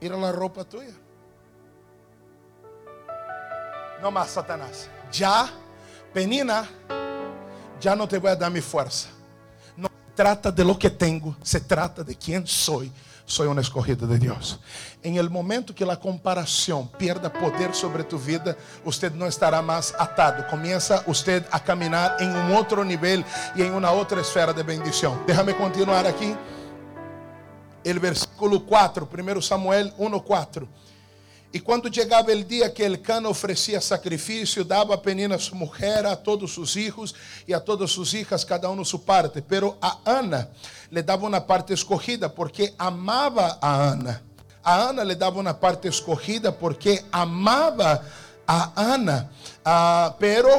Mira 0.00 0.16
la 0.16 0.33
ropa 0.33 0.64
tuya. 0.64 0.95
No 4.02 4.11
más 4.11 4.31
Satanás. 4.31 4.88
Ya, 5.12 5.49
penina, 6.12 6.69
ya 7.85 7.95
no 7.95 8.09
te 8.09 8.19
voy 8.19 8.31
a 8.31 8.37
dar 8.37 8.50
mi 8.50 8.61
fuerza 8.61 9.09
trata 10.14 10.50
de 10.50 10.64
lo 10.64 10.79
que 10.79 10.91
tengo, 10.91 11.37
se 11.43 11.61
trata 11.61 12.03
de 12.03 12.17
quién 12.17 12.47
soy. 12.47 12.91
Soy 13.26 13.47
un 13.47 13.59
escogido 13.59 14.07
de 14.07 14.19
Dios. 14.19 14.61
En 15.03 15.17
el 15.17 15.31
momento 15.31 15.75
que 15.75 15.87
la 15.87 15.99
comparación 15.99 16.88
pierda 16.99 17.33
poder 17.33 17.75
sobre 17.75 18.05
tu 18.05 18.19
vida, 18.19 18.55
usted 18.85 19.14
no 19.14 19.25
estará 19.25 19.62
más 19.62 19.95
atado. 19.99 20.47
Comienza 20.50 21.03
usted 21.07 21.43
a 21.50 21.59
caminar 21.59 22.17
en 22.21 22.29
un 22.29 22.53
otro 22.53 22.85
nivel 22.85 23.25
y 23.57 23.62
en 23.62 23.73
una 23.73 23.91
otra 23.93 24.21
esfera 24.21 24.53
de 24.53 24.62
bendición. 24.62 25.23
Déjame 25.26 25.57
continuar 25.57 26.07
aquí. 26.07 26.37
El 27.83 27.99
versículo 27.99 28.62
4, 28.67 29.09
1 29.11 29.41
Samuel 29.41 29.95
1:4. 29.97 30.69
E 31.54 31.61
quando 31.61 31.94
chegava 31.94 32.32
o 32.32 32.42
dia 32.42 32.68
que 32.68 32.82
Elcana 32.82 33.28
oferecia 33.28 33.80
sacrifício, 33.80 34.64
dava 34.64 34.94
a 34.94 34.99
Penina 34.99 35.38
sua 35.38 35.56
mulher, 35.56 36.04
a 36.04 36.16
todos 36.16 36.52
seus 36.52 36.73
filhos 36.73 37.14
e 37.46 37.54
a 37.54 37.61
todas 37.61 37.92
suas 37.92 38.12
hijas, 38.12 38.42
cada 38.42 38.68
um 38.68 38.84
sua 38.84 38.99
parte. 38.99 39.40
Pero 39.40 39.76
a 39.80 39.96
Ana 40.04 40.50
lhe 40.90 41.00
dava 41.00 41.25
uma 41.25 41.40
parte 41.40 41.73
escogida, 41.73 42.28
porque 42.28 42.75
amava 42.76 43.56
a 43.62 43.73
Ana. 43.73 44.20
A 44.64 44.75
Ana 44.75 45.04
lhe 45.04 45.14
dava 45.14 45.38
uma 45.38 45.54
parte 45.54 45.87
escogida, 45.87 46.50
porque 46.50 47.04
amava 47.12 48.04
a 48.44 48.73
Ana. 48.75 49.30
Ah, 49.64 50.12
pero 50.18 50.50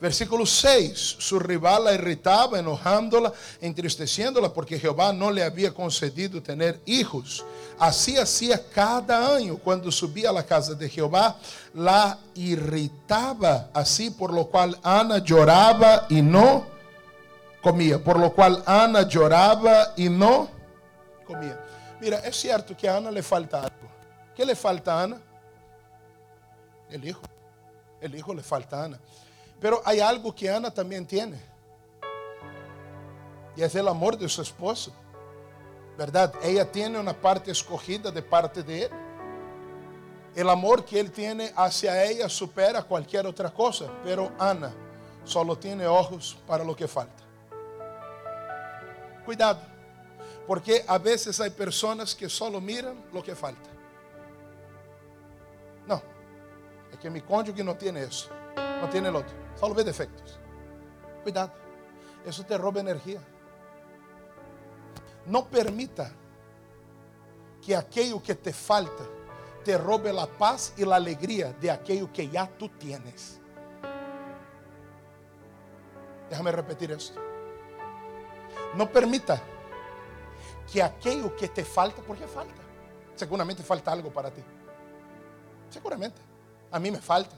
Versículo 0.00 0.46
6, 0.46 1.16
su 1.18 1.38
rival 1.38 1.84
la 1.84 1.92
irritaba, 1.92 2.58
enojándola, 2.58 3.32
entristeciéndola, 3.60 4.50
porque 4.50 4.78
Jehová 4.78 5.12
no 5.12 5.30
le 5.30 5.42
había 5.42 5.74
concedido 5.74 6.42
tener 6.42 6.80
hijos. 6.86 7.44
Así 7.78 8.16
hacía 8.16 8.66
cada 8.70 9.34
año 9.36 9.58
cuando 9.58 9.92
subía 9.92 10.30
a 10.30 10.32
la 10.32 10.46
casa 10.46 10.74
de 10.74 10.88
Jehová, 10.88 11.36
la 11.74 12.18
irritaba, 12.34 13.68
así 13.74 14.10
por 14.10 14.32
lo 14.32 14.46
cual 14.46 14.78
Ana 14.82 15.18
lloraba 15.18 16.06
y 16.08 16.22
no 16.22 16.64
comía, 17.62 18.02
por 18.02 18.18
lo 18.18 18.32
cual 18.32 18.62
Ana 18.64 19.06
lloraba 19.06 19.92
y 19.96 20.08
no 20.08 20.48
comía. 21.26 21.62
Mira, 22.00 22.20
es 22.20 22.36
cierto 22.36 22.74
que 22.74 22.88
a 22.88 22.96
Ana 22.96 23.10
le 23.10 23.22
falta 23.22 23.64
algo. 23.64 23.90
¿Qué 24.34 24.46
le 24.46 24.56
falta 24.56 24.98
a 24.98 25.02
Ana? 25.02 25.20
El 26.88 27.06
hijo. 27.06 27.20
El 28.00 28.14
hijo 28.14 28.32
le 28.32 28.42
falta 28.42 28.80
a 28.80 28.84
Ana. 28.86 28.98
Pero 29.60 29.82
hay 29.84 30.00
algo 30.00 30.34
que 30.34 30.50
Ana 30.50 30.70
también 30.70 31.06
tiene. 31.06 31.40
Y 33.56 33.62
es 33.62 33.74
el 33.74 33.88
amor 33.88 34.16
de 34.16 34.28
su 34.28 34.40
esposo. 34.42 34.92
¿verdad? 36.00 36.32
Ella 36.42 36.64
tiene 36.64 36.98
una 36.98 37.12
parte 37.12 37.50
escogida 37.50 38.10
de 38.10 38.22
parte 38.22 38.62
de 38.62 38.84
Él. 38.84 38.90
El 40.34 40.48
amor 40.48 40.82
que 40.82 40.98
Él 40.98 41.12
tiene 41.12 41.52
hacia 41.54 42.02
ella 42.04 42.26
supera 42.26 42.82
cualquier 42.82 43.26
otra 43.26 43.50
cosa, 43.50 43.84
pero 44.02 44.32
Ana 44.38 44.72
solo 45.24 45.58
tiene 45.58 45.86
ojos 45.86 46.38
para 46.46 46.64
lo 46.64 46.74
que 46.74 46.88
falta. 46.88 47.22
Cuidado, 49.26 49.60
porque 50.46 50.82
a 50.88 50.96
veces 50.96 51.38
hay 51.38 51.50
personas 51.50 52.14
que 52.14 52.30
solo 52.30 52.62
miran 52.62 53.04
lo 53.12 53.22
que 53.22 53.34
falta. 53.34 53.68
No, 55.86 56.00
es 56.90 56.98
que 56.98 57.10
mi 57.10 57.20
cónyuge 57.20 57.62
no 57.62 57.74
tiene 57.74 58.04
eso, 58.04 58.30
no 58.80 58.88
tiene 58.88 59.10
el 59.10 59.16
otro, 59.16 59.36
solo 59.60 59.74
ve 59.74 59.84
defectos. 59.84 60.40
Cuidado, 61.22 61.52
eso 62.24 62.44
te 62.44 62.56
roba 62.56 62.80
energía. 62.80 63.20
No 65.26 65.46
permita 65.46 66.10
que 67.64 67.76
aquello 67.76 68.22
que 68.22 68.34
te 68.34 68.54
falta 68.54 69.04
te 69.62 69.76
robe 69.76 70.12
la 70.12 70.26
paz 70.26 70.72
y 70.78 70.86
la 70.86 70.96
alegría 70.96 71.52
de 71.52 71.70
aquello 71.70 72.10
que 72.10 72.26
ya 72.28 72.48
tú 72.48 72.70
tienes. 72.70 73.38
Déjame 76.30 76.52
repetir 76.52 76.90
esto. 76.92 77.20
No 78.74 78.90
permita 78.90 79.42
que 80.72 80.82
aquello 80.82 81.36
que 81.36 81.48
te 81.48 81.64
falta, 81.64 82.00
porque 82.00 82.26
falta. 82.26 82.62
Seguramente 83.14 83.62
falta 83.62 83.92
algo 83.92 84.10
para 84.10 84.30
ti. 84.30 84.42
Seguramente. 85.68 86.22
A 86.70 86.78
mí 86.78 86.90
me 86.90 86.98
falta. 86.98 87.36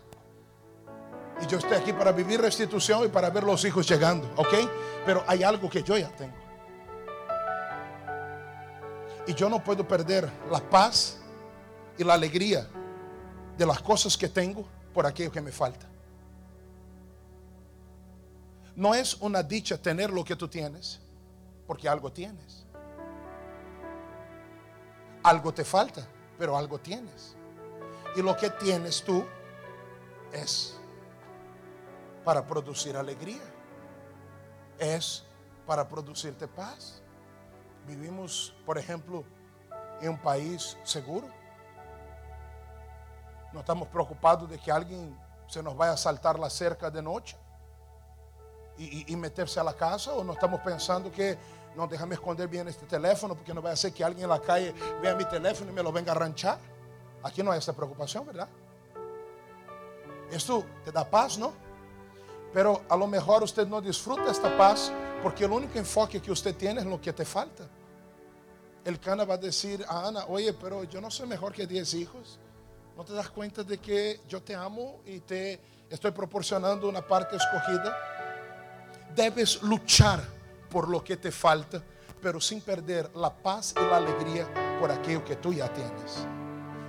Y 1.43 1.47
yo 1.49 1.59
estoy 1.59 1.77
aquí 1.77 1.93
para 1.93 2.13
vivir 2.13 2.41
restitución 2.41 3.05
y 3.05 3.09
para 3.09 3.29
ver 3.29 3.43
los 3.43 3.65
hijos 3.65 3.89
llegando, 3.89 4.31
¿ok? 4.37 4.55
Pero 5.05 5.25
hay 5.27 5.43
algo 5.43 5.69
que 5.69 5.83
yo 5.83 5.99
ya 5.99 6.09
tengo. 6.11 6.37
Y 9.27 9.35
yo 9.35 9.49
no 9.49 9.63
puedo 9.63 9.87
perder 9.87 10.31
la 10.51 10.61
paz 10.61 11.19
y 11.99 12.05
la 12.05 12.15
alegría 12.15 12.69
de 13.59 13.67
las 13.67 13.83
cosas 13.83 14.17
que 14.17 14.29
tengo 14.29 14.65
por 14.95 15.05
aquello 15.05 15.33
que 15.33 15.41
me 15.41 15.51
falta. 15.51 15.87
No 18.77 18.95
es 18.95 19.15
una 19.15 19.43
dicha 19.43 19.77
tener 19.77 20.11
lo 20.11 20.25
que 20.25 20.37
tú 20.37 20.47
tienes, 20.47 21.01
porque 21.67 21.89
algo 21.89 22.11
tienes. 22.13 22.65
Algo 25.25 25.53
te 25.53 25.65
falta, 25.65 26.07
pero 26.39 26.57
algo 26.57 26.79
tienes. 26.79 27.35
Y 28.15 28.23
lo 28.23 28.37
que 28.37 28.49
tienes 28.51 29.03
tú 29.03 29.25
es 30.33 30.77
para 32.25 32.47
producir 32.47 32.97
alegría. 32.97 33.43
Es 34.79 35.25
para 35.67 35.89
producirte 35.89 36.49
paz. 36.49 37.03
Vivimos, 37.87 38.55
por 38.65 38.79
ejemplo, 38.79 39.25
en 40.01 40.11
un 40.11 40.19
país 40.19 40.77
seguro. 40.85 41.29
No 43.53 43.61
estamos 43.61 43.89
preocupados 43.89 44.49
de 44.49 44.59
que 44.59 44.73
alguien 44.73 45.17
se 45.47 45.63
nos 45.63 45.77
vaya 45.77 45.93
a 45.93 45.97
saltar 45.97 46.39
la 46.39 46.49
cerca 46.49 46.91
de 46.91 47.03
noche 47.03 47.37
y, 48.79 49.15
meterse 49.17 49.61
a 49.61 49.65
la 49.65 49.75
casa, 49.75 50.13
o 50.13 50.25
no 50.25 50.33
estamos 50.33 50.61
pensando 50.61 51.13
que 51.13 51.39
no 51.77 51.87
déjame 51.87 52.15
esconder 52.15 52.49
bien 52.49 52.67
este 52.69 52.87
teléfono 52.87 53.35
porque 53.35 53.55
no 53.55 53.63
va 53.63 53.71
a 53.71 53.77
ser 53.77 53.93
que 53.93 54.03
alguien 54.03 54.25
en 54.25 54.31
la 54.31 54.41
calle 54.41 54.75
vea 55.01 55.15
mi 55.15 55.25
teléfono 55.25 55.71
y 55.71 55.75
me 55.75 55.83
lo 55.83 55.93
venga 55.93 56.13
a 56.13 56.15
ranchar. 56.15 56.59
Aquí 57.23 57.43
no 57.43 57.53
hay 57.53 57.59
esta 57.59 57.73
preocupación, 57.73 58.27
¿verdad? 58.27 58.49
Esto 60.31 60.65
te 60.85 60.91
da 60.91 61.09
paz, 61.09 61.39
¿no? 61.39 61.53
Pero 62.53 62.83
a 62.89 62.97
lo 62.97 63.07
mejor 63.07 63.43
usted 63.43 63.67
no 63.67 63.81
disfruta 63.81 64.31
esta 64.31 64.57
paz 64.57 64.93
porque 65.23 65.45
el 65.45 65.53
único 65.53 65.79
enfoque 65.79 66.21
que 66.21 66.31
usted 66.31 66.55
tiene 66.55 66.81
es 66.81 66.87
lo 66.87 67.01
que 67.01 67.13
te 67.13 67.25
falta. 67.25 67.65
El 68.85 68.99
cana 68.99 69.25
va 69.25 69.35
a 69.35 69.39
decir 69.39 69.85
a 69.89 70.09
Ana, 70.09 70.25
oye, 70.27 70.53
pero 70.53 70.85
yo 70.85 71.01
no 71.01 71.11
soy 71.11 71.29
mejor 71.29 71.53
que 71.53 71.67
10 71.67 71.95
hijos. 71.95 72.39
¿No 72.97 73.05
te 73.05 73.13
das 73.13 73.31
cuenta 73.31 73.63
de 73.63 73.79
que 73.79 74.21
yo 74.29 74.43
te 74.43 74.55
amo 74.55 75.01
y 75.07 75.21
te 75.21 75.61
estoy 75.89 76.11
proporcionando 76.11 76.89
una 76.89 77.07
parte 77.07 77.37
escogida? 77.37 77.97
Debes 79.15 79.63
luchar 79.63 80.23
por 80.69 80.89
lo 80.89 81.03
que 81.03 81.17
te 81.17 81.31
falta, 81.31 81.83
pero 82.21 82.41
sin 82.41 82.61
perder 82.61 83.11
la 83.15 83.31
paz 83.31 83.75
y 83.77 83.81
la 83.81 83.97
alegría 83.97 84.79
por 84.81 84.91
aquello 84.91 85.25
que 85.25 85.37
tú 85.37 85.53
ya 85.53 85.73
tienes. 85.73 86.27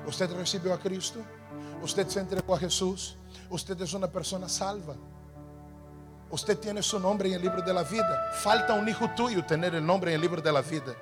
Usted 0.05 0.31
recibió 0.33 0.73
a 0.73 0.79
Cristo, 0.79 1.19
usted 1.81 2.07
se 2.07 2.19
entregó 2.19 2.55
a 2.55 2.59
Jesús, 2.59 3.17
usted 3.49 3.79
es 3.81 3.93
una 3.93 4.11
persona 4.11 4.49
salva. 4.49 4.95
Usted 6.33 6.57
tiene 6.57 6.81
su 6.81 6.99
nombre 6.99 7.29
en 7.29 7.35
el 7.35 7.43
libro 7.43 7.61
de 7.61 7.71
la 7.71 7.83
vida. 7.83 8.31
Falta 8.41 8.73
un 8.73 8.89
hijo 8.89 9.07
tuyo 9.15 9.45
tener 9.45 9.75
el 9.75 9.85
nombre 9.85 10.09
en 10.09 10.15
el 10.15 10.21
libro 10.21 10.41
de 10.41 10.51
la 10.51 10.63
vida. 10.63 10.95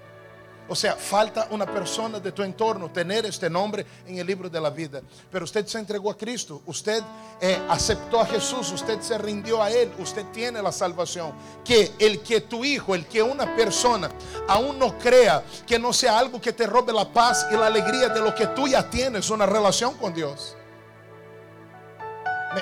O 0.67 0.75
sea, 0.75 0.97
falta 0.97 1.47
una 1.51 1.65
persona 1.65 2.19
de 2.19 2.33
tu 2.33 2.43
entorno 2.43 2.91
tener 2.91 3.25
este 3.25 3.49
nombre 3.49 3.85
en 4.05 4.17
el 4.17 4.27
libro 4.27 4.49
de 4.49 4.59
la 4.59 4.69
vida. 4.69 5.01
Pero 5.31 5.45
usted 5.45 5.65
se 5.67 5.79
entregó 5.79 6.11
a 6.11 6.17
Cristo, 6.17 6.61
usted 6.65 7.01
eh, 7.39 7.57
aceptó 7.69 8.19
a 8.19 8.25
Jesús, 8.25 8.73
usted 8.73 8.99
se 8.99 9.17
rindió 9.17 9.63
a 9.63 9.71
Él, 9.71 9.93
usted 9.99 10.25
tiene 10.33 10.61
la 10.61 10.73
salvación. 10.73 11.31
Que 11.63 11.93
el 11.97 12.21
que 12.21 12.41
tu 12.41 12.65
hijo, 12.65 12.93
el 12.93 13.05
que 13.05 13.23
una 13.23 13.55
persona 13.55 14.11
aún 14.49 14.77
no 14.77 14.97
crea 14.97 15.45
que 15.65 15.79
no 15.79 15.93
sea 15.93 16.19
algo 16.19 16.41
que 16.41 16.51
te 16.51 16.67
robe 16.67 16.91
la 16.91 17.07
paz 17.07 17.47
y 17.49 17.55
la 17.55 17.67
alegría 17.67 18.09
de 18.09 18.19
lo 18.19 18.35
que 18.35 18.47
tú 18.47 18.67
ya 18.67 18.89
tienes, 18.89 19.29
una 19.29 19.45
relación 19.45 19.93
con 19.93 20.13
Dios. 20.13 20.57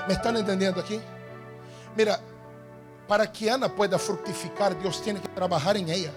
me 0.08 0.13
están 0.13 0.38
entendiendo 0.38 0.82
aquí? 0.82 1.01
Mira, 1.95 2.19
para 3.10 3.32
que 3.32 3.50
Ana 3.50 3.67
pueda 3.67 3.98
fructificar, 3.98 4.80
Dios 4.80 5.02
tiene 5.02 5.19
que 5.19 5.28
trabajar 5.30 5.76
en 5.76 5.89
ella. 5.89 6.12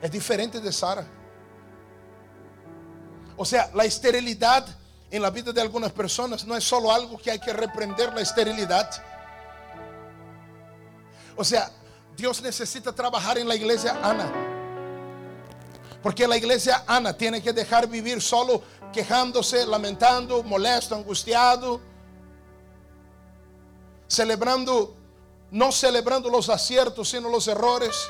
Es 0.00 0.10
diferente 0.10 0.58
de 0.58 0.72
Sara. 0.72 1.06
O 3.36 3.44
sea, 3.44 3.70
la 3.74 3.84
esterilidad 3.84 4.66
en 5.10 5.20
la 5.20 5.28
vida 5.28 5.52
de 5.52 5.60
algunas 5.60 5.92
personas 5.92 6.46
no 6.46 6.56
es 6.56 6.64
solo 6.64 6.90
algo 6.90 7.18
que 7.18 7.30
hay 7.30 7.38
que 7.38 7.52
reprender 7.52 8.14
la 8.14 8.22
esterilidad. 8.22 8.90
O 11.36 11.44
sea, 11.44 11.70
Dios 12.16 12.40
necesita 12.40 12.94
trabajar 12.94 13.36
en 13.36 13.46
la 13.46 13.54
iglesia 13.54 13.98
Ana. 14.02 14.32
Porque 16.02 16.26
la 16.26 16.38
iglesia 16.38 16.82
Ana 16.86 17.12
tiene 17.12 17.42
que 17.42 17.52
dejar 17.52 17.86
vivir 17.86 18.22
solo 18.22 18.62
quejándose, 18.90 19.66
lamentando, 19.66 20.42
molesto, 20.44 20.94
angustiado, 20.94 21.78
celebrando 24.08 24.96
no 25.50 25.72
celebrando 25.72 26.30
los 26.30 26.48
aciertos, 26.48 27.08
sino 27.08 27.28
los 27.28 27.46
errores. 27.48 28.08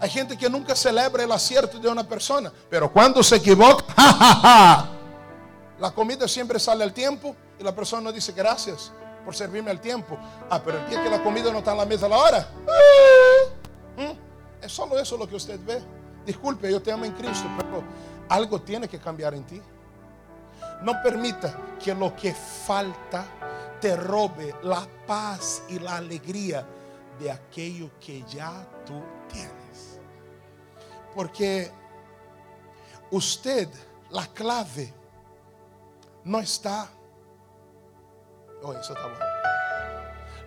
Hay 0.00 0.10
gente 0.10 0.36
que 0.36 0.48
nunca 0.48 0.76
celebra 0.76 1.24
el 1.24 1.32
acierto 1.32 1.78
de 1.78 1.88
una 1.88 2.04
persona, 2.04 2.52
pero 2.70 2.92
cuando 2.92 3.22
se 3.22 3.36
equivoca, 3.36 3.84
la 5.78 5.90
comida 5.92 6.28
siempre 6.28 6.60
sale 6.60 6.84
al 6.84 6.92
tiempo 6.92 7.34
y 7.58 7.64
la 7.64 7.74
persona 7.74 8.02
no 8.02 8.12
dice 8.12 8.32
gracias 8.32 8.92
por 9.24 9.34
servirme 9.34 9.70
al 9.70 9.80
tiempo. 9.80 10.16
Ah, 10.48 10.60
pero 10.64 10.78
el 10.78 10.88
día 10.88 11.02
que 11.02 11.10
la 11.10 11.22
comida 11.22 11.50
no 11.50 11.58
está 11.58 11.72
en 11.72 11.78
la 11.78 11.86
mesa 11.86 12.06
a 12.06 12.08
la 12.08 12.18
hora, 12.18 12.48
¿Mm? 13.96 14.64
es 14.64 14.72
solo 14.72 14.98
eso 14.98 15.16
lo 15.16 15.28
que 15.28 15.34
usted 15.34 15.58
ve. 15.64 15.82
Disculpe, 16.24 16.70
yo 16.70 16.80
te 16.80 16.92
amo 16.92 17.04
en 17.04 17.12
Cristo, 17.12 17.48
pero 17.56 17.82
algo 18.28 18.60
tiene 18.60 18.86
que 18.86 18.98
cambiar 18.98 19.34
en 19.34 19.44
ti. 19.44 19.60
No 20.82 20.92
permita 21.02 21.56
que 21.82 21.92
lo 21.94 22.14
que 22.14 22.32
falta 22.34 23.26
te 23.80 23.96
robe 23.96 24.54
la 24.62 24.86
paz 25.06 25.62
y 25.68 25.78
la 25.78 25.96
alegría 25.96 26.66
de 27.18 27.30
aquello 27.30 27.90
que 28.00 28.22
ya 28.22 28.66
tú 28.84 29.02
tienes. 29.28 30.00
Porque 31.14 31.70
usted, 33.10 33.68
la 34.10 34.26
clave, 34.28 34.92
no 36.24 36.38
está... 36.40 36.88
Oh, 38.62 38.72
eso 38.72 38.92
está 38.92 39.06
bueno. 39.06 39.24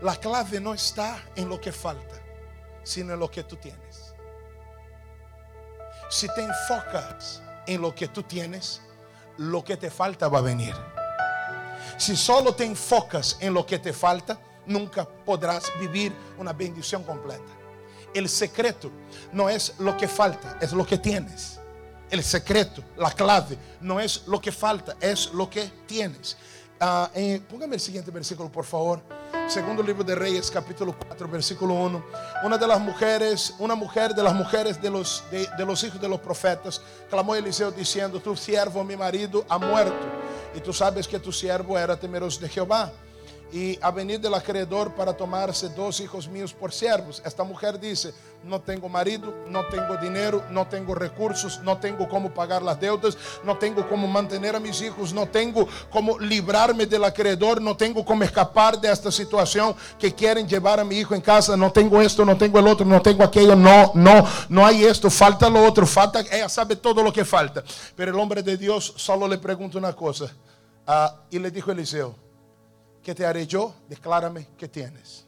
La 0.01 0.15
clave 0.15 0.59
no 0.59 0.73
está 0.73 1.23
en 1.35 1.47
lo 1.47 1.59
que 1.61 1.71
falta, 1.71 2.15
sino 2.83 3.13
en 3.13 3.19
lo 3.19 3.29
que 3.29 3.43
tú 3.43 3.55
tienes. 3.55 4.15
Si 6.09 6.27
te 6.33 6.41
enfocas 6.43 7.41
en 7.67 7.81
lo 7.81 7.93
que 7.93 8.07
tú 8.07 8.23
tienes, 8.23 8.81
lo 9.37 9.63
que 9.63 9.77
te 9.77 9.89
falta 9.89 10.27
va 10.27 10.39
a 10.39 10.41
venir. 10.41 10.75
Si 11.97 12.15
solo 12.15 12.53
te 12.53 12.65
enfocas 12.65 13.37
en 13.39 13.53
lo 13.53 13.65
que 13.65 13.79
te 13.79 13.93
falta, 13.93 14.39
nunca 14.65 15.07
podrás 15.07 15.71
vivir 15.79 16.13
una 16.37 16.53
bendición 16.53 17.03
completa. 17.03 17.43
El 18.13 18.27
secreto 18.27 18.91
no 19.31 19.49
es 19.49 19.75
lo 19.79 19.95
que 19.95 20.07
falta, 20.07 20.57
es 20.61 20.73
lo 20.73 20.85
que 20.85 20.97
tienes. 20.97 21.59
El 22.09 22.23
secreto, 22.23 22.83
la 22.97 23.11
clave, 23.11 23.57
no 23.79 23.99
es 23.99 24.23
lo 24.27 24.41
que 24.41 24.51
falta, 24.51 24.97
es 24.99 25.31
lo 25.33 25.49
que 25.49 25.71
tienes. 25.87 26.35
Uh, 26.83 27.39
póngame 27.47 27.75
el 27.75 27.79
siguiente 27.79 28.09
versículo, 28.09 28.51
por 28.51 28.65
favor. 28.65 28.99
Segundo 29.47 29.83
libro 29.83 30.03
de 30.03 30.15
Reyes, 30.15 30.49
capítulo 30.49 30.95
4, 30.97 31.27
versículo 31.27 31.75
1. 31.75 32.03
Una 32.43 32.57
de 32.57 32.65
las 32.65 32.79
mujeres, 32.79 33.53
una 33.59 33.75
mujer 33.75 34.15
de 34.15 34.23
las 34.23 34.33
mujeres 34.33 34.81
de 34.81 34.89
los, 34.89 35.23
de, 35.29 35.47
de 35.55 35.63
los 35.63 35.83
hijos 35.83 36.01
de 36.01 36.09
los 36.09 36.19
profetas, 36.19 36.81
clamó 37.07 37.33
a 37.33 37.37
Eliseo 37.37 37.69
diciendo, 37.69 38.19
tu 38.19 38.35
siervo, 38.35 38.83
mi 38.83 38.97
marido, 38.97 39.45
ha 39.47 39.59
muerto. 39.59 40.07
Y 40.55 40.59
tú 40.59 40.73
sabes 40.73 41.07
que 41.07 41.19
tu 41.19 41.31
siervo 41.31 41.77
era 41.77 41.95
temeroso 41.95 42.41
de 42.41 42.49
Jehová. 42.49 42.91
Y 43.51 43.77
ha 43.81 43.91
venido 43.91 44.27
el 44.27 44.33
acreedor 44.33 44.93
para 44.93 45.13
tomarse 45.13 45.67
dos 45.69 45.99
hijos 45.99 46.27
míos 46.27 46.53
por 46.53 46.71
siervos. 46.71 47.21
Esta 47.25 47.43
mujer 47.43 47.79
dice, 47.79 48.13
no 48.43 48.61
tengo 48.61 48.87
marido, 48.87 49.33
no 49.47 49.65
tengo 49.65 49.97
dinero, 49.97 50.43
no 50.49 50.65
tengo 50.67 50.95
recursos, 50.95 51.59
no 51.61 51.77
tengo 51.77 52.07
cómo 52.07 52.33
pagar 52.33 52.61
las 52.61 52.79
deudas, 52.79 53.17
no 53.43 53.57
tengo 53.57 53.87
cómo 53.87 54.07
mantener 54.07 54.55
a 54.55 54.59
mis 54.59 54.81
hijos, 54.81 55.13
no 55.13 55.27
tengo 55.27 55.67
cómo 55.89 56.17
librarme 56.17 56.85
del 56.85 57.03
acreedor, 57.03 57.61
no 57.61 57.75
tengo 57.75 58.05
cómo 58.05 58.23
escapar 58.23 58.79
de 58.79 58.89
esta 58.89 59.11
situación 59.11 59.75
que 59.99 60.13
quieren 60.13 60.47
llevar 60.47 60.79
a 60.79 60.85
mi 60.85 60.97
hijo 60.97 61.13
en 61.13 61.21
casa, 61.21 61.57
no 61.57 61.71
tengo 61.71 62.01
esto, 62.01 62.23
no 62.23 62.37
tengo 62.37 62.57
el 62.57 62.67
otro, 62.67 62.85
no 62.85 63.01
tengo 63.01 63.23
aquello, 63.23 63.55
no, 63.55 63.91
no, 63.95 64.25
no 64.47 64.65
hay 64.65 64.85
esto, 64.85 65.09
falta 65.09 65.49
lo 65.49 65.63
otro, 65.63 65.85
falta, 65.85 66.21
ella 66.21 66.47
sabe 66.47 66.77
todo 66.77 67.03
lo 67.03 67.11
que 67.11 67.25
falta. 67.25 67.63
Pero 67.95 68.11
el 68.11 68.19
hombre 68.19 68.41
de 68.41 68.55
Dios 68.55 68.93
solo 68.95 69.27
le 69.27 69.37
pregunta 69.37 69.77
una 69.77 69.93
cosa, 69.93 70.33
ah, 70.87 71.15
y 71.29 71.37
le 71.37 71.51
dijo 71.51 71.71
Eliseo, 71.71 72.15
¿Qué 73.03 73.15
te 73.15 73.25
haré 73.25 73.47
yo? 73.47 73.73
Declárame 73.87 74.47
qué 74.57 74.67
tienes. 74.67 75.25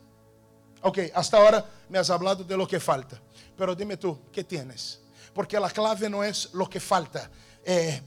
Ok, 0.81 0.99
hasta 1.13 1.37
ahora 1.37 1.65
me 1.89 1.97
has 1.97 2.09
hablado 2.09 2.43
de 2.43 2.57
lo 2.57 2.67
que 2.67 2.79
falta. 2.79 3.19
Pero 3.57 3.73
dime 3.73 3.97
tú, 3.97 4.19
¿qué 4.31 4.43
tienes? 4.43 4.99
Porque 5.33 5.59
la 5.59 5.69
clave 5.69 6.09
no 6.09 6.23
es 6.23 6.49
lo 6.53 6.69
que 6.69 6.79
falta. 6.79 7.29
Eh, 7.65 8.01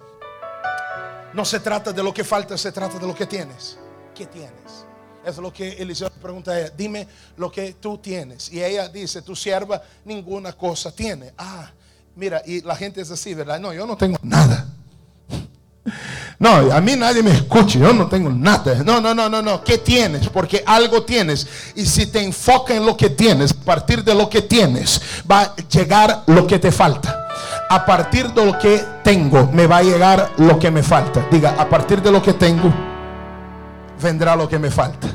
no 1.33 1.45
se 1.45 1.61
trata 1.61 1.93
de 1.93 2.03
lo 2.03 2.13
que 2.15 2.23
falta, 2.23 2.57
se 2.57 2.71
trata 2.71 2.99
de 2.99 3.07
lo 3.07 3.15
que 3.15 3.27
tienes. 3.27 3.79
¿Qué 4.15 4.27
tienes? 4.27 4.87
Es 5.25 5.39
lo 5.39 5.53
que 5.53 5.73
Eliseo 5.73 6.09
pregunta 6.11 6.53
a 6.53 6.61
ella. 6.61 6.71
Dime 6.71 7.09
lo 7.37 7.51
que 7.51 7.75
tú 7.75 7.99
tienes. 7.99 8.53
Y 8.53 8.63
ella 8.63 8.89
dice, 8.89 9.23
tu 9.23 9.35
sierva 9.35 9.83
ninguna 10.05 10.53
cosa 10.53 10.93
tiene. 10.93 11.33
Ah, 11.37 11.71
mira, 12.15 12.43
y 12.47 12.61
la 12.61 12.77
gente 12.77 13.01
es 13.01 13.11
así, 13.11 13.35
¿verdad? 13.35 13.59
No, 13.59 13.73
yo 13.73 13.87
no 13.87 13.97
tengo 13.97 14.19
nada. 14.23 14.66
No, 16.39 16.51
a 16.51 16.81
mí 16.83 16.97
nadie 16.97 17.23
me 17.23 17.31
escucha, 17.31 17.79
yo 17.79 17.93
no 17.95 18.09
tengo 18.09 18.29
nada. 18.29 18.83
No, 18.85 19.01
no, 19.01 19.15
no, 19.15 19.29
no, 19.29 19.41
no. 19.41 19.65
¿Qué 19.65 19.79
tienes? 19.79 20.29
Porque 20.29 20.63
algo 20.67 21.03
tienes. 21.03 21.47
Y 21.75 21.87
si 21.87 22.07
te 22.07 22.23
enfoca 22.23 22.75
en 22.75 22.85
lo 22.85 22.97
que 22.97 23.09
tienes, 23.09 23.53
a 23.53 23.65
partir 23.65 24.05
de 24.05 24.15
lo 24.15 24.29
que 24.29 24.43
tienes, 24.43 25.01
va 25.31 25.41
a 25.41 25.57
llegar 25.57 26.25
lo 26.27 26.47
que 26.47 26.59
te 26.59 26.71
falta. 26.71 27.27
A 27.71 27.85
partir 27.87 28.33
de 28.33 28.45
lo 28.45 28.59
que 28.59 28.85
tengo, 29.03 29.49
me 29.53 29.67
va 29.67 29.79
a 29.79 29.83
llegar 29.83 30.33
lo 30.37 30.59
que 30.59 30.71
me 30.71 30.83
falta. 30.83 31.27
Diga, 31.31 31.55
a 31.59 31.69
partir 31.69 32.03
de 32.03 32.13
lo 32.13 32.23
que 32.23 32.35
tengo, 32.35 32.73
vendrá 34.01 34.37
lo 34.37 34.47
que 34.49 34.59
me 34.59 34.71
falta. 34.71 35.09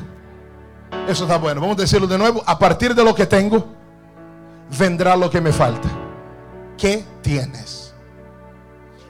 Eso 1.07 1.23
está 1.23 1.37
bueno. 1.37 1.61
Vamos 1.61 1.77
a 1.77 1.81
decirlo 1.81 2.07
de 2.07 2.17
nuevo. 2.17 2.43
A 2.45 2.57
partir 2.57 2.95
de 2.95 3.03
lo 3.03 3.13
que 3.13 3.27
tengo, 3.27 3.67
vendrá 4.77 5.15
lo 5.15 5.29
que 5.29 5.39
me 5.39 5.53
falta. 5.53 5.87
¿Qué 6.77 7.03
tienes? 7.21 7.80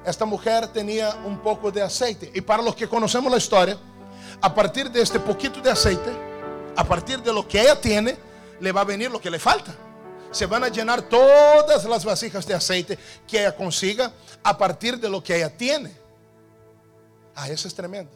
Esta 0.05 0.25
mujer 0.25 0.67
tenía 0.67 1.15
un 1.25 1.39
poco 1.39 1.71
de 1.71 1.81
aceite. 1.81 2.31
Y 2.33 2.41
para 2.41 2.63
los 2.63 2.75
que 2.75 2.87
conocemos 2.87 3.31
la 3.31 3.37
historia, 3.37 3.77
a 4.41 4.53
partir 4.53 4.89
de 4.89 5.01
este 5.01 5.19
poquito 5.19 5.61
de 5.61 5.69
aceite, 5.69 6.11
a 6.75 6.83
partir 6.83 7.21
de 7.21 7.31
lo 7.31 7.47
que 7.47 7.61
ella 7.61 7.79
tiene, 7.79 8.17
le 8.59 8.71
va 8.71 8.81
a 8.81 8.85
venir 8.85 9.11
lo 9.11 9.21
que 9.21 9.29
le 9.29 9.39
falta. 9.39 9.75
Se 10.31 10.45
van 10.45 10.63
a 10.63 10.69
llenar 10.69 11.01
todas 11.03 11.85
las 11.85 12.05
vasijas 12.05 12.45
de 12.47 12.53
aceite 12.53 12.97
que 13.27 13.39
ella 13.39 13.55
consiga 13.55 14.11
a 14.43 14.57
partir 14.57 14.99
de 14.99 15.09
lo 15.09 15.21
que 15.21 15.35
ella 15.35 15.55
tiene. 15.55 15.91
Ah, 17.35 17.49
eso 17.49 17.67
es 17.67 17.75
tremendo. 17.75 18.11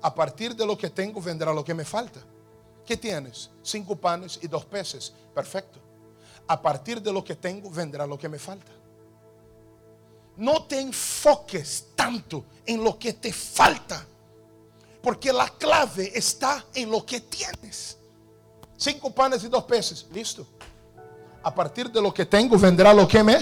A 0.00 0.14
partir 0.14 0.54
de 0.54 0.66
lo 0.66 0.76
que 0.78 0.90
tengo 0.90 1.20
vendrá 1.20 1.52
lo 1.52 1.64
que 1.64 1.74
me 1.74 1.84
falta. 1.84 2.20
¿Qué 2.86 2.96
tienes? 2.96 3.50
Cinco 3.62 3.96
panes 3.96 4.38
y 4.42 4.46
dos 4.46 4.64
peces. 4.64 5.12
Perfecto. 5.34 5.80
A 6.46 6.60
partir 6.60 7.00
de 7.00 7.12
lo 7.12 7.24
que 7.24 7.34
tengo 7.34 7.70
vendrá 7.70 8.06
lo 8.06 8.18
que 8.18 8.28
me 8.28 8.38
falta. 8.38 8.70
No 10.36 10.64
te 10.64 10.80
enfoques 10.80 11.86
tanto 11.94 12.44
en 12.66 12.82
lo 12.82 12.98
que 12.98 13.12
te 13.12 13.32
falta, 13.32 14.04
porque 15.02 15.32
la 15.32 15.48
clave 15.48 16.10
está 16.14 16.64
en 16.74 16.90
lo 16.90 17.04
que 17.04 17.20
tienes. 17.20 17.96
Cinco 18.76 19.14
panes 19.14 19.44
y 19.44 19.48
dos 19.48 19.64
peces, 19.64 20.06
listo. 20.12 20.46
A 21.42 21.54
partir 21.54 21.90
de 21.90 22.00
lo 22.00 22.12
que 22.12 22.24
tengo 22.24 22.58
vendrá 22.58 22.92
lo 22.92 23.06
que 23.06 23.22
me 23.22 23.38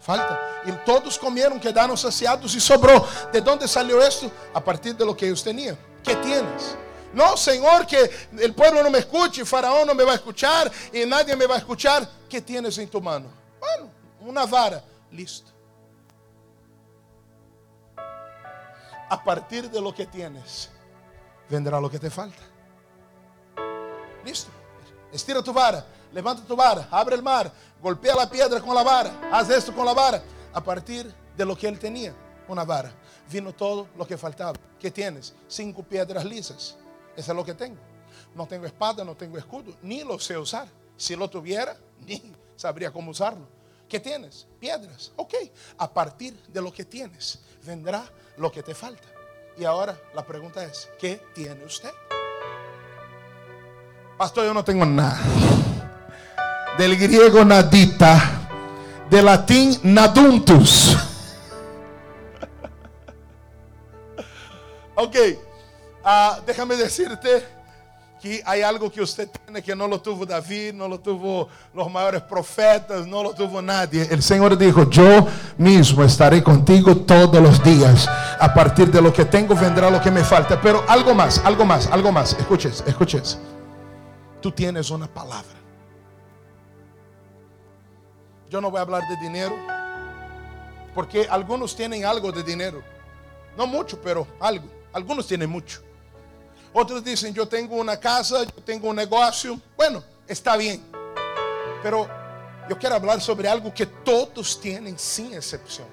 falta. 0.00 0.40
Y 0.64 0.72
todos 0.84 1.18
comieron, 1.18 1.60
quedaron 1.60 1.96
saciados 1.96 2.54
y 2.54 2.60
sobró. 2.60 3.06
¿De 3.32 3.40
dónde 3.40 3.68
salió 3.68 4.02
esto? 4.02 4.30
A 4.54 4.62
partir 4.62 4.96
de 4.96 5.04
lo 5.04 5.16
que 5.16 5.26
ellos 5.26 5.44
tenían. 5.44 5.78
¿Qué 6.02 6.16
tienes? 6.16 6.76
No, 7.12 7.36
Señor, 7.36 7.86
que 7.86 8.10
el 8.38 8.54
pueblo 8.54 8.82
no 8.82 8.90
me 8.90 8.98
escuche, 8.98 9.44
Faraón 9.44 9.86
no 9.86 9.94
me 9.94 10.04
va 10.04 10.12
a 10.12 10.16
escuchar 10.16 10.70
y 10.92 11.06
nadie 11.06 11.36
me 11.36 11.46
va 11.46 11.54
a 11.54 11.58
escuchar. 11.58 12.08
¿Qué 12.28 12.40
tienes 12.40 12.76
en 12.78 12.88
tu 12.88 13.00
mano? 13.00 13.28
Bueno, 13.60 13.90
una 14.20 14.44
vara, 14.44 14.82
listo. 15.10 15.50
A 19.08 19.22
partir 19.22 19.70
de 19.70 19.80
lo 19.80 19.94
que 19.94 20.06
tienes, 20.06 20.70
vendrá 21.48 21.80
lo 21.80 21.90
que 21.90 21.98
te 21.98 22.10
falta. 22.10 22.42
Listo. 24.24 24.50
Estira 25.10 25.42
tu 25.42 25.52
vara, 25.52 25.84
levanta 26.12 26.44
tu 26.44 26.54
vara, 26.54 26.86
abre 26.90 27.16
el 27.16 27.22
mar, 27.22 27.50
golpea 27.80 28.14
la 28.14 28.28
piedra 28.28 28.60
con 28.60 28.74
la 28.74 28.82
vara, 28.82 29.30
haz 29.32 29.48
esto 29.48 29.74
con 29.74 29.86
la 29.86 29.94
vara. 29.94 30.22
A 30.52 30.62
partir 30.62 31.12
de 31.36 31.44
lo 31.44 31.56
que 31.56 31.68
él 31.68 31.78
tenía, 31.78 32.14
una 32.46 32.64
vara, 32.64 32.92
vino 33.30 33.54
todo 33.54 33.88
lo 33.96 34.06
que 34.06 34.18
faltaba. 34.18 34.58
¿Qué 34.78 34.90
tienes? 34.90 35.34
Cinco 35.46 35.82
piedras 35.82 36.24
lisas. 36.24 36.76
Eso 37.16 37.32
es 37.32 37.36
lo 37.36 37.44
que 37.44 37.54
tengo. 37.54 37.78
No 38.34 38.46
tengo 38.46 38.66
espada, 38.66 39.04
no 39.04 39.14
tengo 39.14 39.38
escudo, 39.38 39.74
ni 39.82 40.04
lo 40.04 40.18
sé 40.18 40.36
usar. 40.36 40.68
Si 40.96 41.16
lo 41.16 41.28
tuviera, 41.28 41.76
ni 42.00 42.32
sabría 42.56 42.90
cómo 42.90 43.10
usarlo. 43.10 43.46
¿Qué 43.88 44.00
tienes? 44.00 44.46
Piedras. 44.60 45.12
Ok. 45.16 45.34
A 45.78 45.90
partir 45.90 46.34
de 46.48 46.60
lo 46.60 46.72
que 46.72 46.84
tienes, 46.84 47.38
vendrá 47.64 48.04
lo 48.36 48.52
que 48.52 48.62
te 48.62 48.74
falta. 48.74 49.08
Y 49.56 49.64
ahora 49.64 49.98
la 50.14 50.24
pregunta 50.24 50.62
es, 50.62 50.90
¿qué 50.98 51.22
tiene 51.34 51.64
usted? 51.64 51.90
Pastor, 54.16 54.44
yo 54.44 54.54
no 54.54 54.62
tengo 54.62 54.84
nada. 54.84 55.18
Del 56.76 56.96
griego 56.96 57.44
nadita, 57.44 58.48
del 59.08 59.24
latín 59.24 59.78
naduntus. 59.84 60.96
ok, 64.94 65.16
uh, 66.04 66.42
déjame 66.46 66.76
decirte 66.76 67.57
que 68.18 68.42
hay 68.44 68.62
algo 68.62 68.90
que 68.90 69.00
usted 69.00 69.28
tiene 69.28 69.62
que 69.62 69.74
no 69.74 69.86
lo 69.86 70.00
tuvo 70.00 70.26
David, 70.26 70.74
no 70.74 70.88
lo 70.88 70.98
tuvo 71.00 71.48
los 71.72 71.90
mayores 71.90 72.22
profetas, 72.22 73.06
no 73.06 73.22
lo 73.22 73.32
tuvo 73.32 73.62
nadie. 73.62 74.06
El 74.10 74.22
Señor 74.22 74.56
dijo, 74.58 74.88
yo 74.90 75.26
mismo 75.56 76.04
estaré 76.04 76.42
contigo 76.42 76.96
todos 76.96 77.40
los 77.40 77.62
días. 77.62 78.08
A 78.40 78.52
partir 78.52 78.90
de 78.90 79.00
lo 79.00 79.12
que 79.12 79.24
tengo 79.24 79.54
vendrá 79.54 79.90
lo 79.90 80.00
que 80.00 80.10
me 80.10 80.24
falta. 80.24 80.60
Pero 80.60 80.84
algo 80.88 81.14
más, 81.14 81.38
algo 81.44 81.64
más, 81.64 81.86
algo 81.86 82.12
más. 82.12 82.34
Escuches, 82.34 82.84
escuches. 82.86 83.38
Tú 84.40 84.52
tienes 84.52 84.90
una 84.90 85.06
palabra. 85.06 85.58
Yo 88.50 88.60
no 88.60 88.70
voy 88.70 88.78
a 88.78 88.82
hablar 88.82 89.02
de 89.08 89.16
dinero, 89.16 89.54
porque 90.94 91.26
algunos 91.28 91.76
tienen 91.76 92.04
algo 92.04 92.32
de 92.32 92.42
dinero. 92.42 92.82
No 93.56 93.66
mucho, 93.66 94.00
pero 94.00 94.26
algo. 94.40 94.66
Algunos 94.92 95.26
tienen 95.26 95.50
mucho. 95.50 95.82
Otros 96.72 97.02
dicen, 97.02 97.32
yo 97.34 97.46
tengo 97.48 97.76
una 97.76 97.98
casa, 97.98 98.44
yo 98.44 98.62
tengo 98.64 98.88
un 98.88 98.96
negocio. 98.96 99.60
Bueno, 99.76 100.02
está 100.26 100.56
bien. 100.56 100.84
Pero 101.82 102.08
yo 102.68 102.78
quiero 102.78 102.96
hablar 102.96 103.20
sobre 103.20 103.48
algo 103.48 103.72
que 103.72 103.86
todos 103.86 104.60
tienen 104.60 104.98
sin 104.98 105.32
excepción. 105.34 105.86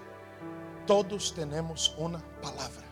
Todos 0.85 1.33
tenemos 1.33 1.95
una 1.97 2.19
palabra. 2.41 2.83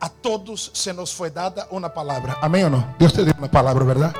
A 0.00 0.10
todos 0.10 0.70
se 0.74 0.92
nos 0.92 1.14
fue 1.14 1.30
dada 1.30 1.68
una 1.70 1.92
palabra. 1.92 2.36
Amén 2.42 2.66
o 2.66 2.70
no? 2.70 2.94
Dios 2.98 3.12
te 3.12 3.24
dio 3.24 3.32
una 3.38 3.50
palabra, 3.50 3.84
¿verdad? 3.84 4.14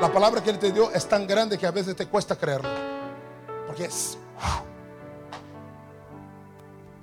La 0.00 0.12
palabra 0.12 0.42
que 0.42 0.50
Él 0.50 0.58
te 0.58 0.70
dio 0.72 0.90
es 0.92 1.08
tan 1.08 1.26
grande 1.26 1.56
que 1.56 1.66
a 1.66 1.70
veces 1.70 1.96
te 1.96 2.06
cuesta 2.06 2.36
creerlo. 2.36 2.68
Porque 3.66 3.86
es... 3.86 4.18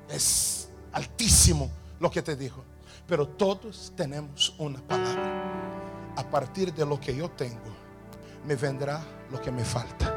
Es 0.09 0.69
altísimo 0.91 1.69
lo 1.99 2.09
que 2.11 2.21
te 2.21 2.35
dijo. 2.35 2.63
Pero 3.09 3.27
todos 3.27 3.91
tenemos 3.95 4.53
una 4.59 4.79
palabra. 4.79 6.13
A 6.15 6.23
partir 6.23 6.71
de 6.73 6.85
lo 6.85 6.99
que 6.99 7.15
yo 7.15 7.29
tengo, 7.31 7.75
me 8.45 8.55
vendrá 8.55 9.01
lo 9.31 9.41
que 9.41 9.51
me 9.51 9.65
falta. 9.65 10.15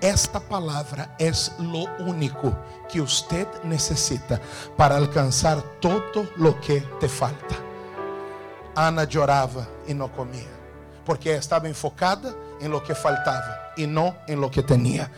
Esta 0.00 0.40
palabra 0.40 1.14
es 1.18 1.52
lo 1.58 1.84
único 1.98 2.56
que 2.90 3.02
usted 3.02 3.46
necesita 3.64 4.40
para 4.76 4.96
alcanzar 4.96 5.62
todo 5.80 6.26
lo 6.36 6.58
que 6.60 6.80
te 6.98 7.08
falta. 7.08 7.56
Ana 8.74 9.04
lloraba 9.04 9.68
y 9.86 9.92
no 9.92 10.10
comía, 10.10 10.48
porque 11.04 11.34
estaba 11.34 11.68
enfocada 11.68 12.34
en 12.60 12.70
lo 12.70 12.82
que 12.82 12.94
faltaba 12.94 13.72
y 13.76 13.86
no 13.86 14.16
en 14.26 14.40
lo 14.40 14.50
que 14.50 14.62
tenía. 14.62 15.10